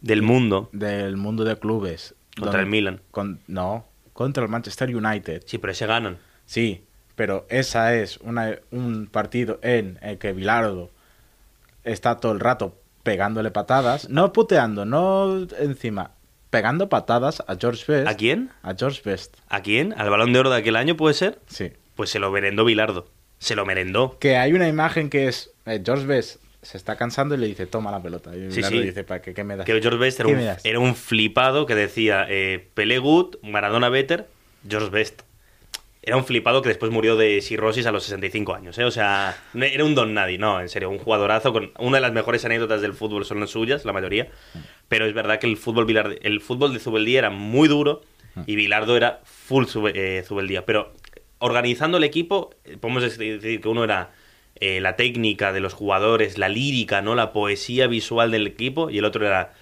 [0.00, 0.68] del mundo.
[0.72, 2.14] del Mundo de Clubes.
[2.38, 3.00] Contra el Milan.
[3.10, 5.42] con- no, contra el Manchester United.
[5.46, 6.18] Sí, pero ese ganan.
[6.46, 6.84] Sí,
[7.14, 10.90] pero esa es una, un partido en el que Bilardo
[11.84, 16.10] está todo el rato pegándole patadas, no puteando, no encima,
[16.50, 18.08] pegando patadas a George Best.
[18.08, 18.50] ¿A quién?
[18.62, 19.92] A George Best, ¿A quién?
[19.96, 21.38] ¿Al balón de oro de aquel año puede ser?
[21.46, 21.72] sí.
[21.94, 23.08] Pues se lo merendó Bilardo.
[23.38, 24.18] Se lo merendó.
[24.18, 27.66] Que hay una imagen que es eh, George Best se está cansando y le dice,
[27.66, 28.36] toma la pelota.
[28.36, 28.80] Y Sí, sí.
[28.82, 29.64] dice, ¿para qué, qué me das?
[29.64, 30.34] Que George Best era ¿Qué
[30.76, 34.26] un, era flipado que decía eh, Pelé Good, Maradona Better,
[34.68, 35.22] George Best.
[36.06, 38.84] Era un flipado que después murió de cirrosis a los 65 años, ¿eh?
[38.84, 42.12] O sea, era un don nadie, no, en serio, un jugadorazo con una de las
[42.12, 44.28] mejores anécdotas del fútbol son las suyas, la mayoría.
[44.88, 48.02] Pero es verdad que el fútbol, Bilardo- el fútbol de Zubeldía era muy duro
[48.46, 50.64] y Bilardo era full Zube- eh, Zubeldía.
[50.64, 50.92] Pero
[51.38, 54.12] organizando el equipo, eh, podemos decir que uno era
[54.60, 57.14] eh, la técnica de los jugadores, la lírica, ¿no?
[57.16, 59.54] La poesía visual del equipo y el otro era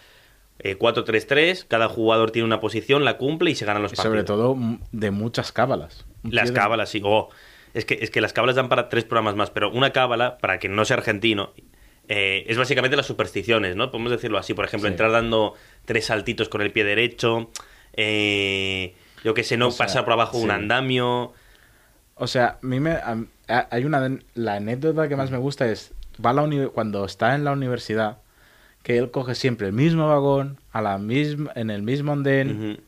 [0.59, 4.12] eh, 4-3-3, cada jugador tiene una posición, la cumple y se ganan los Y partidos.
[4.18, 4.57] sobre todo
[4.92, 6.05] de muchas cábalas.
[6.31, 7.01] Las cábalas, sí.
[7.05, 7.29] Oh,
[7.75, 10.59] es, que, es que las cábalas dan para tres programas más, pero una cábala, para
[10.59, 11.53] quien no sea argentino,
[12.09, 13.91] eh, es básicamente las supersticiones, ¿no?
[13.91, 14.55] Podemos decirlo así.
[14.55, 14.93] Por ejemplo, Sí.
[14.93, 15.55] entrar dando
[15.85, 17.51] tres saltitos con el pie derecho,
[17.95, 21.33] eh, yo que sé, no O sea, pasar por abajo un andamio.
[22.16, 23.16] O sea, a mí me, a-
[23.49, 25.93] a- hay una la anécdota que más me gusta es
[26.25, 28.18] va a la uni- cuando está en la universidad
[28.83, 32.79] que él coge siempre el mismo vagón a la misma en el mismo andén.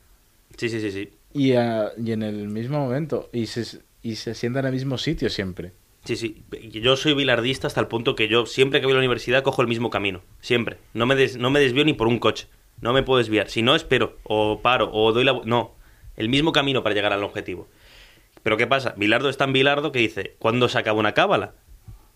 [0.55, 1.09] Sí, sí, sí, sí.
[1.37, 4.97] Y, a- y en el mismo momento y se y se sienta en el mismo
[4.97, 5.73] sitio siempre.
[6.05, 6.43] Sí, sí.
[6.71, 9.61] Yo soy bilardista hasta el punto que yo siempre que voy a la universidad cojo
[9.61, 10.21] el mismo camino.
[10.39, 10.77] Siempre.
[10.93, 12.47] No me, des- no me desvío ni por un coche.
[12.79, 13.49] No me puedo desviar.
[13.49, 14.15] Si no, espero.
[14.23, 14.89] O paro.
[14.93, 15.41] O doy la...
[15.43, 15.75] No.
[16.15, 17.67] El mismo camino para llegar al objetivo.
[18.43, 18.93] Pero ¿qué pasa?
[18.95, 21.55] Bilardo es tan bilardo que dice, ¿cuándo se acaba una cábala?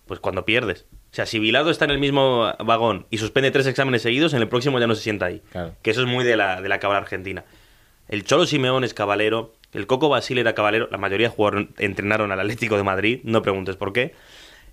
[0.05, 0.85] Pues cuando pierdes.
[1.11, 4.41] O sea, si Bilardo está en el mismo vagón y suspende tres exámenes seguidos, en
[4.41, 5.41] el próximo ya no se sienta ahí.
[5.51, 5.75] Claro.
[5.81, 7.43] Que eso es muy de la, de la cábala argentina.
[8.11, 12.41] El Cholo Simeón es cabalero, el Coco Basile era cabalero, la mayoría jugaron, entrenaron al
[12.41, 14.13] Atlético de Madrid, no preguntes por qué.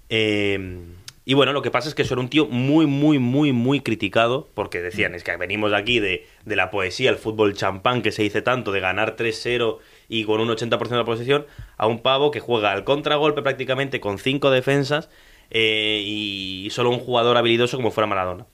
[0.08, 0.80] Eh,
[1.24, 3.80] y bueno, lo que pasa es que eso era un tío muy, muy, muy, muy
[3.80, 8.10] criticado, porque decían, es que venimos aquí de, de la poesía, el fútbol champán que
[8.10, 9.78] se dice tanto, de ganar 3-0
[10.08, 14.00] y con un 80% de la posesión, a un pavo que juega al contragolpe prácticamente
[14.00, 15.10] con cinco defensas
[15.50, 18.46] eh, y solo un jugador habilidoso como fuera Maradona.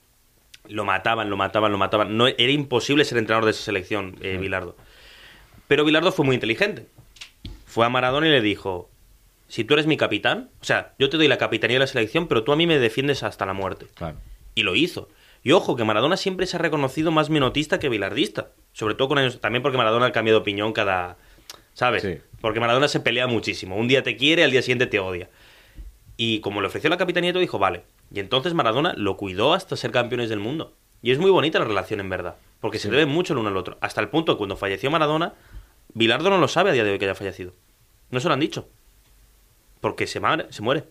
[0.69, 2.17] Lo mataban, lo mataban, lo mataban.
[2.17, 4.75] No, era imposible ser entrenador de esa selección, eh, Bilardo.
[5.67, 6.87] Pero Bilardo fue muy inteligente.
[7.65, 8.89] Fue a Maradona y le dijo,
[9.47, 12.27] si tú eres mi capitán, o sea, yo te doy la capitanía de la selección,
[12.27, 13.87] pero tú a mí me defiendes hasta la muerte.
[13.95, 14.17] Claro.
[14.53, 15.09] Y lo hizo.
[15.43, 18.49] Y ojo, que Maradona siempre se ha reconocido más minotista que bilardista.
[18.73, 19.39] Sobre todo con años.
[19.39, 21.17] También porque Maradona ha cambiado de opinión cada.
[21.73, 22.01] ¿Sabes?
[22.01, 22.17] Sí.
[22.41, 23.75] Porque Maradona se pelea muchísimo.
[23.75, 25.29] Un día te quiere, al día siguiente te odia.
[26.17, 27.83] Y como le ofreció la capitanía, dijo, vale.
[28.13, 30.73] Y entonces Maradona lo cuidó hasta ser campeones del mundo.
[31.01, 32.35] Y es muy bonita la relación, en verdad.
[32.61, 33.77] Porque se deben mucho el uno al otro.
[33.81, 35.33] Hasta el punto que cuando falleció Maradona,
[35.93, 37.53] Bilardo no lo sabe a día de hoy que haya fallecido.
[38.11, 38.67] No se lo han dicho.
[39.81, 40.85] Porque se, muere- se muere.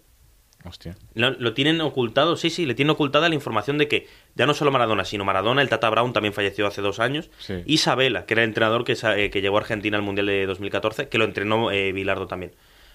[0.66, 0.96] Hostia.
[1.14, 4.54] Lo, lo tienen ocultado, sí, sí, le tienen ocultada la información de que ya no
[4.54, 7.30] solo Maradona, sino Maradona, el Tata Brown también falleció hace dos años.
[7.38, 7.62] Sí.
[7.66, 11.08] Isabela, que era el entrenador que, eh, que llevó a Argentina al Mundial de 2014,
[11.08, 12.52] que lo entrenó eh, Bilardo también.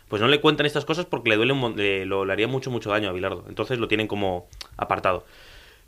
[0.09, 2.71] Pues no le cuentan estas cosas porque le duele un le, lo, le haría mucho,
[2.71, 3.45] mucho daño a Bilardo.
[3.47, 5.25] Entonces lo tienen como apartado.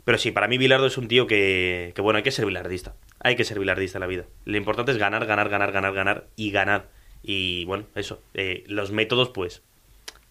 [0.04, 2.94] Pero sí, para mí Bilardo es un tío que, que, bueno, hay que ser bilardista.
[3.20, 4.24] Hay que ser bilardista en la vida.
[4.44, 6.88] Lo importante es ganar, ganar, ganar, ganar, ganar y ganar.
[7.22, 8.20] Y bueno, eso.
[8.34, 9.62] eh, los métodos, pues.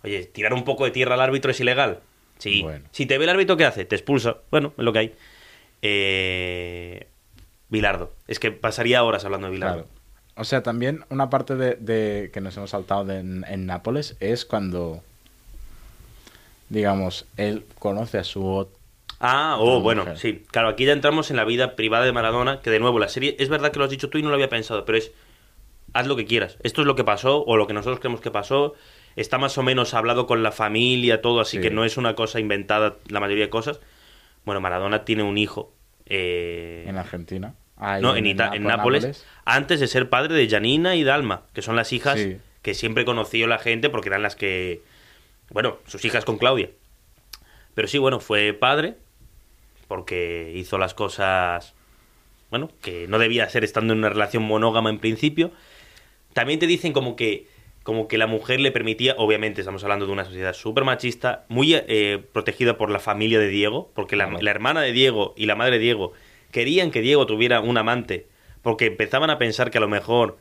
[0.04, 2.00] Oye, tirar un poco de tierra al árbitro es ilegal.
[2.38, 2.64] Sí.
[2.64, 2.86] Bueno.
[2.92, 3.86] Si te ve el árbitro, ¿qué hace?
[3.86, 4.38] Te expulsa.
[4.50, 5.16] Bueno, es lo que hay.
[5.82, 7.08] Eh,
[7.70, 8.14] Bilardo.
[8.28, 9.84] Es que pasaría horas hablando de Bilardo.
[9.84, 10.01] Claro.
[10.36, 14.16] O sea, también una parte de, de- que nos hemos saltado de- en, en Nápoles
[14.20, 15.02] es cuando,
[16.70, 18.68] digamos, él conoce a su
[19.20, 20.18] Ah, oh, bueno, mujer.
[20.18, 20.44] sí.
[20.50, 23.36] Claro, aquí ya entramos en la vida privada de Maradona, que de nuevo, la serie,
[23.40, 25.12] es verdad que lo has dicho tú y no lo había pensado, pero es,
[25.94, 26.58] haz lo que quieras.
[26.64, 28.74] Esto es lo que pasó, o lo que nosotros creemos que pasó.
[29.16, 31.62] Está más o menos hablado con la familia, todo, así Sí.
[31.64, 33.80] que no es una cosa inventada la mayoría de cosas.
[34.46, 35.72] Bueno, Maradona tiene un hijo.
[36.14, 37.54] eh, en Argentina.
[37.82, 41.62] Ahí no, en, Ita- en Nápoles, antes de ser padre de Janina y Dalma, que
[41.62, 42.38] son las hijas Sí.
[42.62, 44.82] que siempre conoció la gente porque eran las que,
[45.50, 46.70] bueno, sus hijas con Claudia.
[47.74, 48.96] Pero sí, bueno, fue padre
[49.88, 51.74] porque hizo las cosas,
[52.50, 55.52] bueno, que no debía ser estando en una relación monógama en principio.
[56.34, 57.48] También te dicen como que
[57.84, 61.74] como que la mujer le permitía, obviamente estamos hablando de una sociedad súper machista, muy
[61.74, 65.56] eh, protegida por la familia de Diego, porque la, la hermana de Diego y la
[65.56, 66.14] madre de Diego
[66.52, 68.28] querían que Diego tuviera un amante,
[68.62, 70.38] porque empezaban a pensar que a lo mejor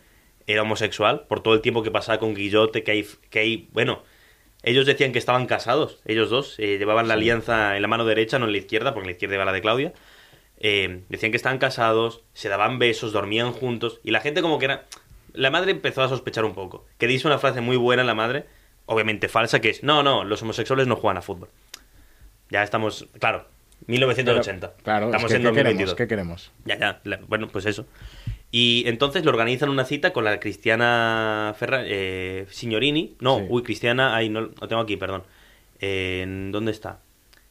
[0.47, 4.03] era homosexual, por todo el tiempo que pasaba con Guillote, que hay, que hay bueno,
[4.63, 8.39] ellos decían que estaban casados, ellos dos, eh, llevaban la alianza en la mano derecha,
[8.39, 9.93] no en la izquierda, porque en la izquierda iba la de Claudia.
[10.59, 14.67] Eh, decían que estaban casados, se daban besos, dormían juntos, y la gente como que
[14.67, 14.87] era...
[15.33, 18.45] La madre empezó a sospechar un poco, que dice una frase muy buena la madre,
[18.85, 21.49] obviamente falsa, que es, no, no, los homosexuales no juegan a fútbol.
[22.51, 23.47] Ya estamos, claro,
[23.87, 24.71] 1980.
[24.73, 25.95] Pero, claro, estamos es que, en ¿qué 2022.
[25.95, 25.97] queremos?
[25.97, 26.53] ¿Qué queremos?
[26.65, 27.87] Ya, ya, bueno, pues eso.
[28.53, 33.15] Y entonces le organizan una cita con la Cristiana Ferra, eh, Signorini.
[33.21, 33.45] No, Sí.
[33.49, 35.23] uy, Cristiana, ahí no lo tengo aquí, perdón.
[35.81, 36.99] Eh, ¿en ¿Dónde está?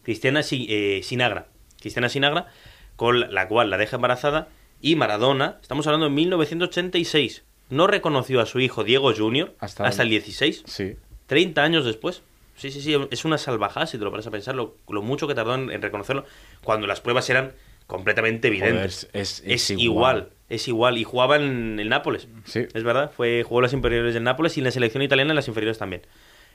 [0.04, 1.48] Cristiana eh, Sinagra.
[1.80, 2.48] Cristiana Sinagra,
[2.96, 4.50] con la- cual la deja embarazada.
[4.82, 9.54] Y Maradona, estamos hablando de 1986, no reconoció a su hijo Diego Jr.
[9.60, 10.64] Hasta hasta, el 16.
[10.66, 10.96] Sí.
[11.28, 12.22] 30 años después.
[12.60, 15.28] Sí, sí, sí, es una salvajada si te lo paras a pensar, lo, lo mucho
[15.28, 16.26] que tardó en, en reconocerlo,
[16.64, 17.54] cuando las pruebas eran
[17.88, 19.10] completamente evidentes.
[19.14, 20.30] es, es- es, es igual.
[20.50, 20.98] es igual.
[20.98, 22.28] Y jugaba en el Nápoles.
[22.46, 22.68] Sí.
[22.74, 25.36] Es verdad, fue, jugó en las inferiores del Nápoles y en la selección italiana en
[25.38, 26.02] las inferiores también.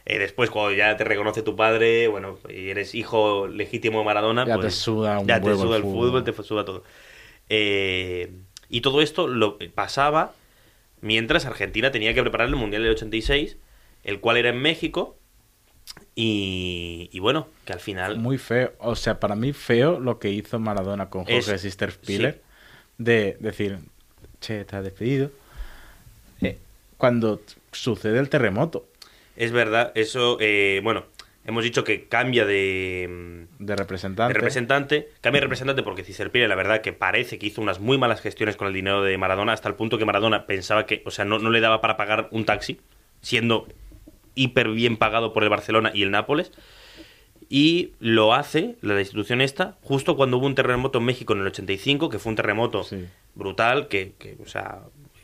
[0.06, 4.44] Eh, después, cuando ya te reconoce tu padre, bueno, y eres hijo legítimo de Maradona,
[4.44, 6.08] Ya pues, te suda un ya te suda el fútbol.
[6.10, 6.84] fútbol, te suda todo.
[7.48, 8.32] Eh,
[8.68, 10.34] y todo esto lo pasaba
[11.00, 13.56] mientras Argentina tenía que preparar el Mundial del 86,
[14.04, 15.16] el cual era en México.
[16.16, 18.18] Y, y bueno, que al final...
[18.18, 18.72] Muy feo.
[18.78, 22.34] O sea, para mí feo lo que hizo Maradona con Es- Jorge Sister Spiller.
[22.34, 22.40] sí.
[22.98, 23.78] De decir,
[24.40, 25.30] che, estás despedido.
[26.40, 26.58] Eh,
[26.96, 27.40] cuando
[27.72, 28.86] sucede el terremoto
[29.36, 31.02] Es verdad, eso, eh, bueno,
[31.44, 34.32] hemos dicho que cambia de, de representante.
[34.32, 35.08] de representante.
[35.20, 38.54] Cambia de representante porque Cicerpire, la verdad, que parece que hizo unas muy malas gestiones
[38.54, 41.40] con el dinero de Maradona, hasta el punto que Maradona pensaba que, o sea, no,
[41.40, 42.78] no le daba para pagar un taxi,
[43.22, 43.66] siendo
[44.34, 46.52] hiper bien pagado por el Barcelona y el Nápoles.
[47.48, 51.46] Y lo hace, la institución esta, justo cuando hubo un terremoto en México en el
[51.48, 53.04] 85, que fue un terremoto Sí.
[53.34, 54.80] brutal, que, que, o sea,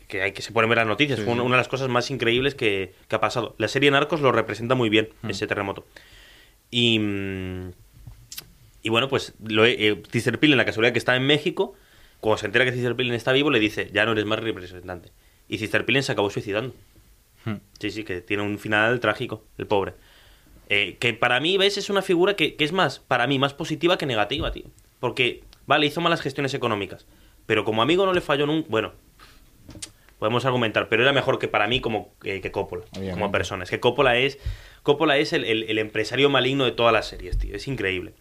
[0.07, 1.17] que hay que se pueden ver las noticias.
[1.19, 1.47] Sí, fue una, sí.
[1.47, 3.55] una de las cosas más increíbles que, que ha pasado.
[3.57, 5.29] La serie Narcos lo representa muy bien, Mm.
[5.31, 5.85] ese terremoto.
[6.69, 7.71] Y, mm,
[8.83, 10.01] y bueno, pues lo, eh,
[10.39, 11.73] Pillen, la casualidad que está en México,
[12.19, 15.09] cuando se entera que Cesar Pillen está vivo, le dice, ya no eres más representante.
[15.49, 16.73] Y Cesar Pillen se acabó suicidando.
[17.45, 17.55] Hmm.
[17.79, 19.93] Sí, sí, que tiene un final trágico, el pobre.
[20.69, 21.77] Eh, que para mí, ¿ves?
[21.77, 24.65] Es una figura que, que es más, para mí, más positiva que negativa, tío.
[24.99, 27.05] Porque, vale, hizo malas gestiones económicas.
[27.45, 28.67] Pero como amigo no le falló nunca.
[28.69, 28.93] Bueno,
[30.19, 33.13] podemos argumentar, pero era mejor que para mí como eh, que Coppola, Obviamente.
[33.19, 33.63] como persona.
[33.63, 34.37] Es que Coppola es,
[34.83, 37.55] Coppola es el, el- el empresario maligno de todas las series, tío.
[37.55, 38.13] Es increíble.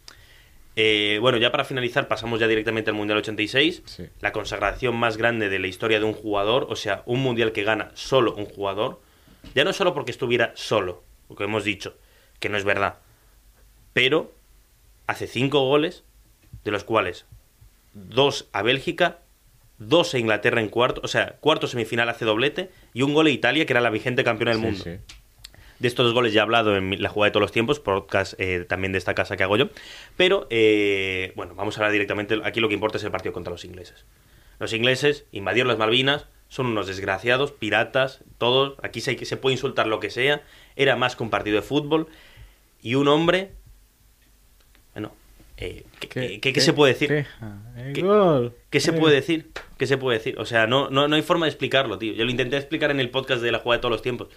[0.77, 3.83] Eh, bueno, ya para finalizar, pasamos ya directamente al Mundial 86.
[3.85, 4.05] Sí.
[4.21, 6.67] La consagración más grande de la historia de un jugador.
[6.71, 9.01] O sea, un Mundial que gana solo un jugador.
[9.55, 11.97] Ya no solo porque estuviera solo, lo que hemos dicho,
[12.39, 12.99] que no es verdad.
[13.93, 14.33] Pero
[15.07, 16.05] hace cinco goles,
[16.65, 17.27] de los cuales
[17.93, 19.19] dos a Bélgica,
[19.79, 23.31] dos a Inglaterra en cuarto, o sea, cuarto semifinal hace doblete y un gol a
[23.31, 24.85] Italia, que era la vigente campeona del Sí, mundo.
[24.85, 24.91] sí.
[25.81, 28.35] De estos dos goles ya he hablado en la jugada de todos los tiempos, podcast
[28.39, 29.71] eh, también de esta casa que hago yo.
[30.19, 32.39] Pero, eh, bueno, vamos a hablar directamente.
[32.45, 34.05] Aquí lo que importa es el partido contra los ingleses.
[34.59, 38.75] Los ingleses invadieron las Malvinas, son unos desgraciados, piratas, todos.
[38.83, 40.43] Aquí se, se puede insultar lo que sea.
[40.77, 42.09] Era más que un partido de fútbol.
[42.83, 43.53] Y un hombre.
[44.95, 45.13] Bueno,
[45.57, 47.09] eh, ¿qué, qué- qué- qué se puede decir?
[47.09, 47.25] ¿Qué-.
[48.71, 48.95] ¿Qué se Eh.
[48.95, 49.51] puede decir?
[49.79, 50.39] ¿Qué se puede decir?
[50.39, 52.13] O sea, no, no, no hay forma de explicarlo, tío.
[52.13, 54.29] Yo lo intenté explicar en el podcast de la jugada de todos los tiempos.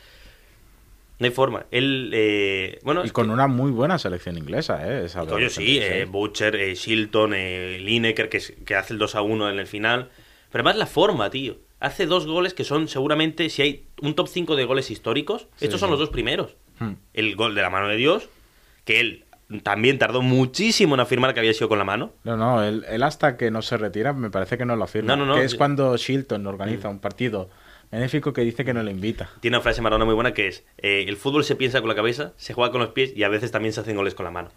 [1.20, 1.66] No hay forma.
[1.72, 5.05] Él, eh, bueno, Y con que- una muy buena selección inglesa, ¿eh?
[5.05, 5.91] Esa coño, del sí, 86.
[6.01, 9.68] eh, Butcher, eh, Shilton, eh, Lineker, que, que hace el 2 a 1 en el
[9.68, 10.09] final.
[10.51, 11.57] Pero además la forma, tío.
[11.84, 15.65] Hace dos goles que son seguramente, si hay un top 5 de goles históricos, Sí,
[15.65, 15.91] estos son sí.
[15.91, 16.55] los dos primeros.
[16.79, 16.93] Hmm.
[17.13, 18.29] El gol de la mano de Dios,
[18.86, 19.25] que él
[19.63, 22.13] también tardó muchísimo en afirmar que había sido con la mano.
[22.23, 25.15] No, no, él, él hasta que no se retira me parece que no lo afirma.
[25.15, 26.91] No, no, no, Que es cuando Shilton organiza Mm.
[26.91, 27.49] un partido
[27.91, 29.29] benéfico que dice que no le invita.
[29.41, 31.95] Tiene una frase Maradona muy buena que es: eh, el fútbol se piensa con la
[31.95, 34.31] cabeza, se juega con los pies y a veces también se hacen goles con la
[34.31, 34.49] mano.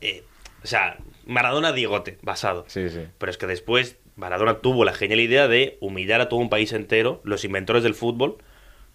[0.00, 0.24] Eh,
[0.62, 2.64] o sea, Maradona Diegote, basado.
[2.68, 3.00] Sí, sí.
[3.16, 6.72] Pero es que después Maradona tuvo la genial idea de humillar a todo un país
[6.72, 8.36] entero, los inventores del fútbol,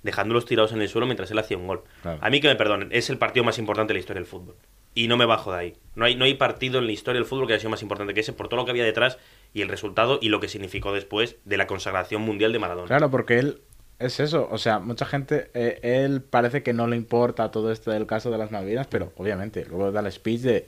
[0.03, 1.83] dejándolos tirados en el suelo mientras él hacía un gol.
[2.01, 2.19] Claro.
[2.21, 4.55] A mí que me perdonen, es el partido más importante de la historia del fútbol.
[4.95, 5.73] Y no me bajo de ahí.
[5.95, 8.13] No hay, no hay partido en la historia del fútbol que haya sido más importante
[8.13, 9.17] que ese por todo lo que había detrás
[9.53, 12.87] y el resultado y lo que significó después de la consagración mundial de Maradona.
[12.87, 13.61] Claro, porque él
[13.99, 14.47] es eso.
[14.49, 18.31] O sea, mucha gente, eh, él parece que no le importa todo esto del caso
[18.31, 20.67] de las Malvinas, pero obviamente luego da el speech de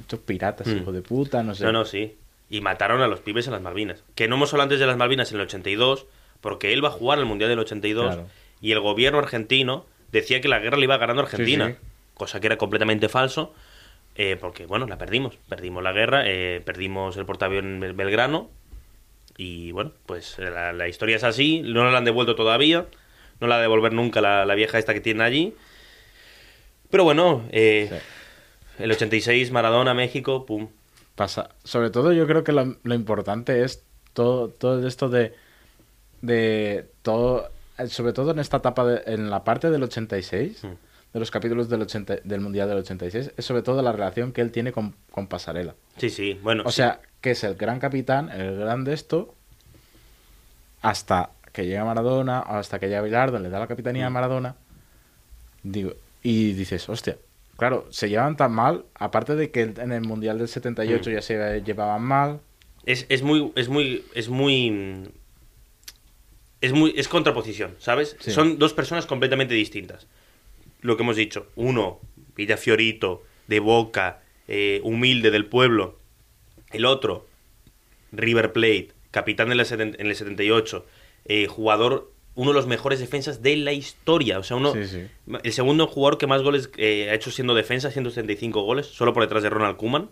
[0.00, 0.76] estos piratas, Mm.
[0.78, 1.64] hijo de puta, no sé.
[1.64, 2.14] No, no, sí.
[2.48, 4.04] Y mataron a los pibes en las Malvinas.
[4.14, 6.06] Que no hemos hablado antes de las Malvinas en el 82,
[6.40, 8.28] porque él va a jugar el Mundial del 82 Claro.
[8.60, 11.78] y el gobierno argentino decía que la guerra le iba ganando a Argentina, Sí, sí.
[12.14, 13.52] cosa que era completamente falso,
[14.14, 15.36] eh, porque, bueno, la perdimos.
[15.48, 18.48] Perdimos la guerra, eh, perdimos el portaavión Bel- Belgrano
[19.36, 22.86] y, bueno, pues eh, la, la historia es así, no la han devuelto todavía,
[23.40, 25.54] no la va a devolver nunca la, la vieja esta que tiene allí.
[26.90, 27.88] Pero bueno, eh,
[28.78, 28.82] Sí.
[28.84, 30.68] el 86, Maradona, México, pum.
[31.16, 31.50] Pasa.
[31.64, 35.34] Sobre todo yo creo que lo, lo importante es todo, todo esto de,
[36.22, 37.50] de todo,
[37.88, 40.68] sobre todo en esta etapa, de- en la parte del 86, Mm.
[41.14, 44.42] de los capítulos del, 80 del Mundial del 86, es sobre todo la relación que
[44.42, 45.74] él tiene con, con Pasarela.
[45.96, 46.62] Sí, sí, bueno.
[46.66, 46.76] O sí.
[46.76, 49.34] sea, que es el gran capitán, el gran de esto,
[50.82, 54.12] hasta que llega Maradona, hasta que llega Bilardo, le da la capitanía a Mm.
[54.12, 54.54] Maradona,
[55.62, 57.16] digo, y dices, hostia,
[57.56, 61.12] claro, se llevan tan mal, aparte de que en el Mundial del 78 Mm.
[61.12, 62.40] ya se llevaban mal,
[62.84, 65.08] Es, es muy, es muy, es muy,
[66.60, 68.16] es muy, es contraposición, ¿sabes?
[68.20, 68.30] Sí.
[68.30, 70.06] Son dos personas completamente distintas.
[70.82, 72.00] Lo que hemos dicho, uno,
[72.36, 75.98] Villafiorito, de Boca, eh, humilde del pueblo.
[76.70, 77.26] El otro,
[78.12, 79.66] River Plate, capitán en el
[80.16, 80.86] 78,
[81.24, 84.38] eh, jugador, uno de los mejores defensas de la historia.
[84.38, 85.02] O sea, uno, Sí, sí.
[85.42, 89.22] el segundo jugador que más goles eh, ha hecho siendo defensa, 175 goles, solo por
[89.24, 89.76] detrás de Ronald.
[89.80, 90.06] Ujú.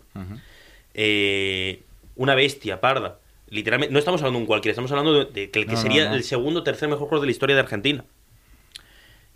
[0.94, 1.82] Eh,
[2.16, 3.18] una bestia parda.
[3.50, 5.76] Literalmente, no estamos hablando de un cualquiera, estamos hablando de, de que el que No,
[5.78, 6.14] no, sería no.
[6.16, 8.04] el segundo o tercer mejor jugador de la historia de Argentina.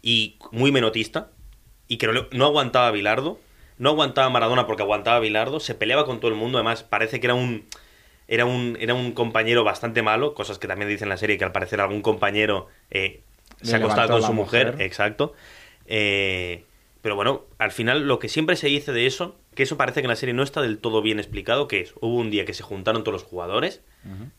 [0.03, 1.31] Y muy menotista.
[1.89, 3.39] Y que no, no aguantaba a Bilardo.
[3.79, 5.61] No aguantaba a Maradona porque aguantaba a Bilardo.
[5.61, 6.59] Se peleaba con todo el mundo.
[6.59, 7.65] Además, parece que era un.
[8.29, 11.45] Era un, era un compañero bastante malo, cosas que también dice en la serie, que
[11.45, 13.23] al parecer algún compañero eh,
[13.63, 14.87] se acostaba levantó con su mujer, mujer.
[14.87, 15.33] exacto.
[15.87, 16.65] Eh,
[17.03, 20.07] pero bueno, al final lo que siempre se dice de eso, que eso parece que
[20.07, 22.55] en la serie no está del todo bien explicado, que es, hubo un día que
[22.55, 23.81] se juntaron todos los jugadores,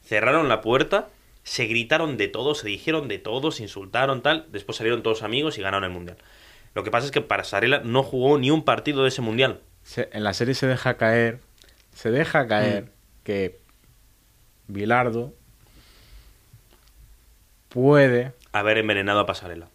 [0.03, 1.09] cerraron la puerta,
[1.43, 5.57] se gritaron de todo, se dijeron de todo, se insultaron, tal, después salieron todos amigos
[5.57, 6.17] y ganaron el Mundial.
[6.75, 9.61] Lo que pasa es que Pasarela no jugó ni un partido de ese Mundial.
[9.83, 11.39] Se- en la serie se deja caer,
[11.95, 12.89] se deja caer Mm.
[13.23, 13.58] que
[14.69, 15.33] Bilardo
[17.69, 19.67] puede Haber envenenado a Pasarela.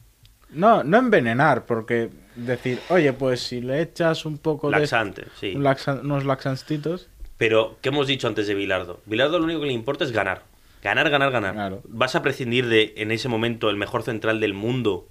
[0.50, 5.28] No, no envenenar, porque decir, oye, pues si le echas un poco Laxante, de...
[5.38, 5.54] sí.
[5.56, 5.66] un
[6.02, 9.00] unos laxantitos, Pero, ¿qué hemos dicho antes de Bilardo?
[9.06, 10.42] Bilardo lo único que le importa es ganar.
[10.82, 11.54] Ganar, ganar, ganar.
[11.54, 11.82] Claro.
[11.88, 15.08] Vas a prescindir de, en ese momento, el mejor central del mundo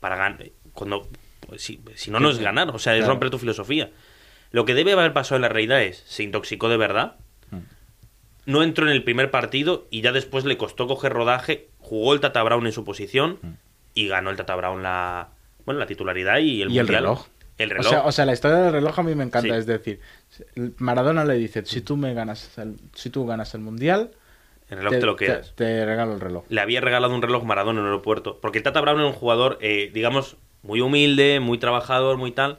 [0.00, 0.44] para ganar.
[0.72, 1.08] Cuando,
[1.46, 2.70] pues, si, si no, no es ganar.
[2.70, 3.12] O sea, es Claro.
[3.14, 3.90] romper tu filosofía.
[4.50, 7.16] Lo que debe haber pasado en la realidad es, se intoxicó de verdad.
[8.48, 12.20] No entró en el primer partido y ya después le costó coger rodaje, jugó el
[12.20, 13.48] Tata Brown en su posición Mm.
[13.94, 15.28] y ganó el Tata Brown la,
[15.66, 16.86] bueno, la titularidad y el y el mundial.
[17.02, 17.26] reloj.
[17.58, 17.88] El O reloj.
[17.90, 19.58] sea, o sea, la historia del reloj a mí me encanta, Sí.
[19.58, 20.00] es decir,
[20.78, 24.12] Maradona le dice, si tú me ganas el, si tú ganas el mundial,
[24.70, 25.52] el reloj te, lo quedas.
[25.56, 26.44] te regalo el reloj.
[26.48, 28.38] le había regalado un reloj Maradona en el aeropuerto.
[28.40, 32.58] Porque el Tata Brown era un jugador, eh, digamos, muy humilde, muy trabajador, muy tal.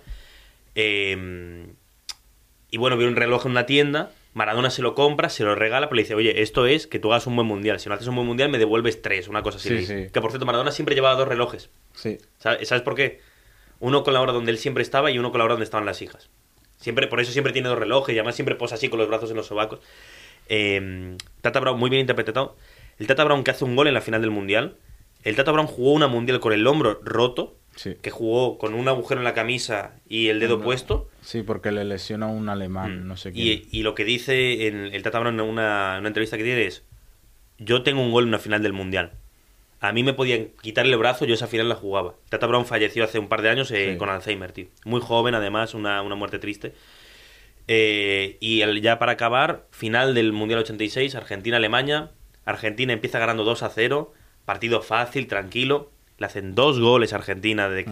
[0.76, 1.66] Eh,
[2.72, 5.90] y bueno, vio un reloj en una tienda, Maradona se lo compra, se lo regala,
[5.90, 7.78] pero le dice, oye, esto es que tú hagas un buen mundial.
[7.82, 9.80] Si no haces un buen mundial, me devuelves tres, una cosa así.
[9.80, 10.08] Sí, sí.
[10.14, 11.70] Que por cierto, Maradona siempre llevaba dos relojes.
[11.94, 12.20] Sí.
[12.38, 13.20] ¿Sabes, ¿Sabes por qué?
[13.82, 15.86] Uno con la hora donde él siempre estaba y uno con la hora donde estaban
[15.86, 16.30] las hijas.
[16.78, 19.30] Siempre, por eso siempre tiene dos relojes y además siempre posa así con los brazos
[19.30, 19.82] en los sobacos.
[20.48, 22.56] Eh, Tata Brown, muy bien interpretado.
[22.98, 24.78] El Tata Brown que hace un gol en la final del Mundial.
[25.26, 27.96] El Tata Brown jugó una Mundial con el hombro roto, Sí.
[28.02, 30.64] que jugó con un agujero en la camisa y el dedo No.
[30.64, 31.10] puesto.
[31.22, 33.32] Sí, porque le lesiona un alemán, no sé.
[33.32, 33.38] Mm.
[33.38, 36.44] Y, y lo que dice en el Tata Brown en una, en una entrevista que
[36.44, 36.84] tiene es:
[37.58, 39.14] Yo tengo un gol en una final del Mundial.
[39.82, 42.16] A mí me podían quitar el brazo, yo esa final la jugaba.
[42.28, 43.98] Tata Brown falleció hace un par de años eh, Sí.
[43.98, 44.68] con Alzheimer, tío.
[44.84, 46.74] Muy joven, además, una, una muerte triste.
[47.68, 52.12] Eh, y el- ya para acabar, final del Mundial 86, Argentina-Alemania.
[52.46, 54.14] Argentina empieza ganando 2 a 0.
[54.46, 55.92] Partido fácil, tranquilo.
[56.20, 57.86] Le hacen dos goles a Argentina de,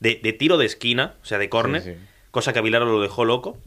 [0.00, 1.82] de, de tiro de esquina, o sea, de córner.
[1.82, 1.98] Sí, sí.
[2.30, 3.58] Cosa que a Vilaro lo dejó loco.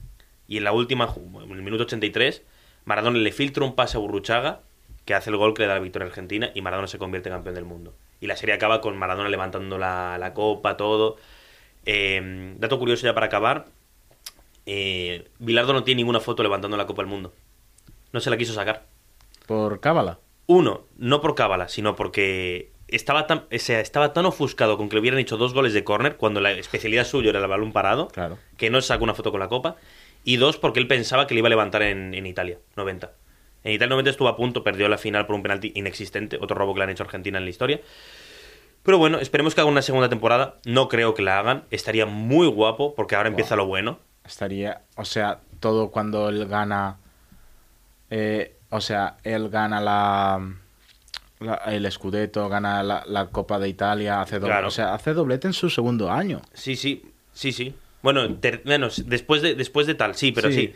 [0.48, 2.44] Y en la última, en el minuto 83,
[2.86, 4.62] Maradona le filtra un pase a Burruchaga
[5.06, 7.30] que hace el gol que le da la victoria a Argentina y Maradona se convierte
[7.30, 7.94] en campeón del mundo.
[8.22, 11.18] Y la serie acaba con Maradona levantando la, la copa, todo.
[11.86, 13.66] Eh, dato curioso ya para acabar.
[14.66, 17.34] Eh, Bilardo no tiene ninguna foto levantando la copa del mundo.
[18.14, 18.86] No se la quiso sacar.
[19.46, 20.20] Por Cábala.
[20.48, 24.96] Uno, no por cábala, sino porque estaba tan, o sea, estaba tan ofuscado con que
[24.96, 28.08] le hubieran hecho dos goles de córner cuando la especialidad suya era el balón parado,
[28.10, 28.38] Claro.
[28.58, 29.76] que no sacó una foto con la copa.
[30.24, 33.12] Y dos, porque él pensaba que le iba a levantar en, en Italia, 90.
[33.64, 36.74] En Italia 90 estuvo a punto, perdió la final por un penalti inexistente, otro robo
[36.74, 37.80] que le han hecho a Argentina en la historia.
[38.84, 40.58] Pero bueno, esperemos que haga una segunda temporada.
[40.66, 41.64] No creo que la hagan.
[41.72, 44.00] Estaría muy guapo, porque ahora empieza lo bueno.
[44.24, 46.98] Estaría, o sea, todo cuando él gana,
[48.10, 50.54] eh, o sea, él gana la,
[51.40, 54.68] la- el Scudetto, gana la, la Copa de Italia, hace doble, Claro.
[54.68, 56.42] o sea, hace doblete en su segundo año.
[56.54, 57.74] Sí, sí, sí, sí.
[58.02, 60.56] Bueno, ter- bueno, después de, después de tal, sí, pero sí.
[60.68, 60.74] Sí.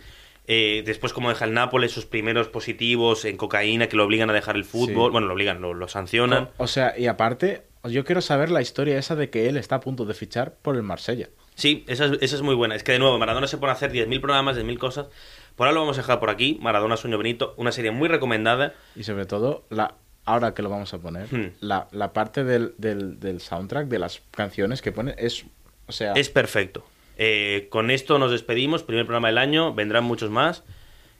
[0.51, 4.33] Eh, después como deja el Nápoles, sus primeros positivos en cocaína que lo obligan a
[4.33, 5.09] dejar el fútbol.
[5.09, 5.11] Sí.
[5.11, 6.49] Bueno, lo obligan, lo, lo sancionan.
[6.57, 9.75] O, o sea, y aparte, yo quiero saber la historia esa de que él está
[9.75, 11.29] a punto de fichar por el Marsella.
[11.53, 12.73] Sí, esa es, esa es muy buena.
[12.73, 15.07] Es que de nuevo, Maradona se pone a hacer 10.000 programas, 10.000 cosas.
[15.55, 16.57] Por ahora lo vamos a dejar por aquí.
[16.63, 18.73] Maradona Sueño Benito, una serie muy recomendada.
[18.95, 19.95] Y sobre todo, la,
[20.31, 21.51] ahora que lo vamos a poner, Hmm.
[21.59, 25.45] la, la parte del, del, del soundtrack, de las canciones que pone, es,
[25.87, 26.85] o sea, Es perfecto.
[27.17, 28.83] Eh, con esto nos despedimos.
[28.83, 29.73] Primer programa del año.
[29.73, 30.63] Vendrán muchos más.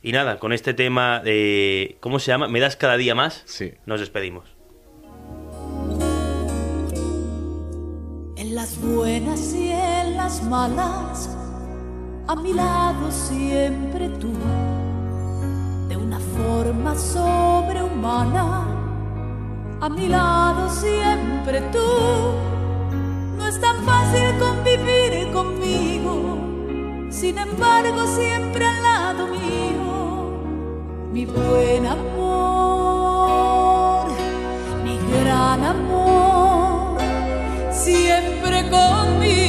[0.02, 1.98] Y nada, con este tema de...
[2.00, 2.48] ¿Cómo se llama?
[2.48, 3.44] ¿Me das cada día más?
[3.46, 3.74] Sí.
[3.86, 4.46] Nos despedimos.
[8.38, 11.36] En las buenas y en las malas,
[12.28, 14.32] a mi lado siempre tú,
[15.90, 18.66] de una forma sobrehumana,
[19.82, 21.80] a mi lado siempre tú.
[23.38, 26.38] No es tan fácil convivir conmigo,
[27.10, 30.42] sin embargo siempre al lado mío,
[31.12, 32.88] mi buen amor,
[34.84, 37.00] mi gran amor
[37.72, 39.49] siempre conmigo.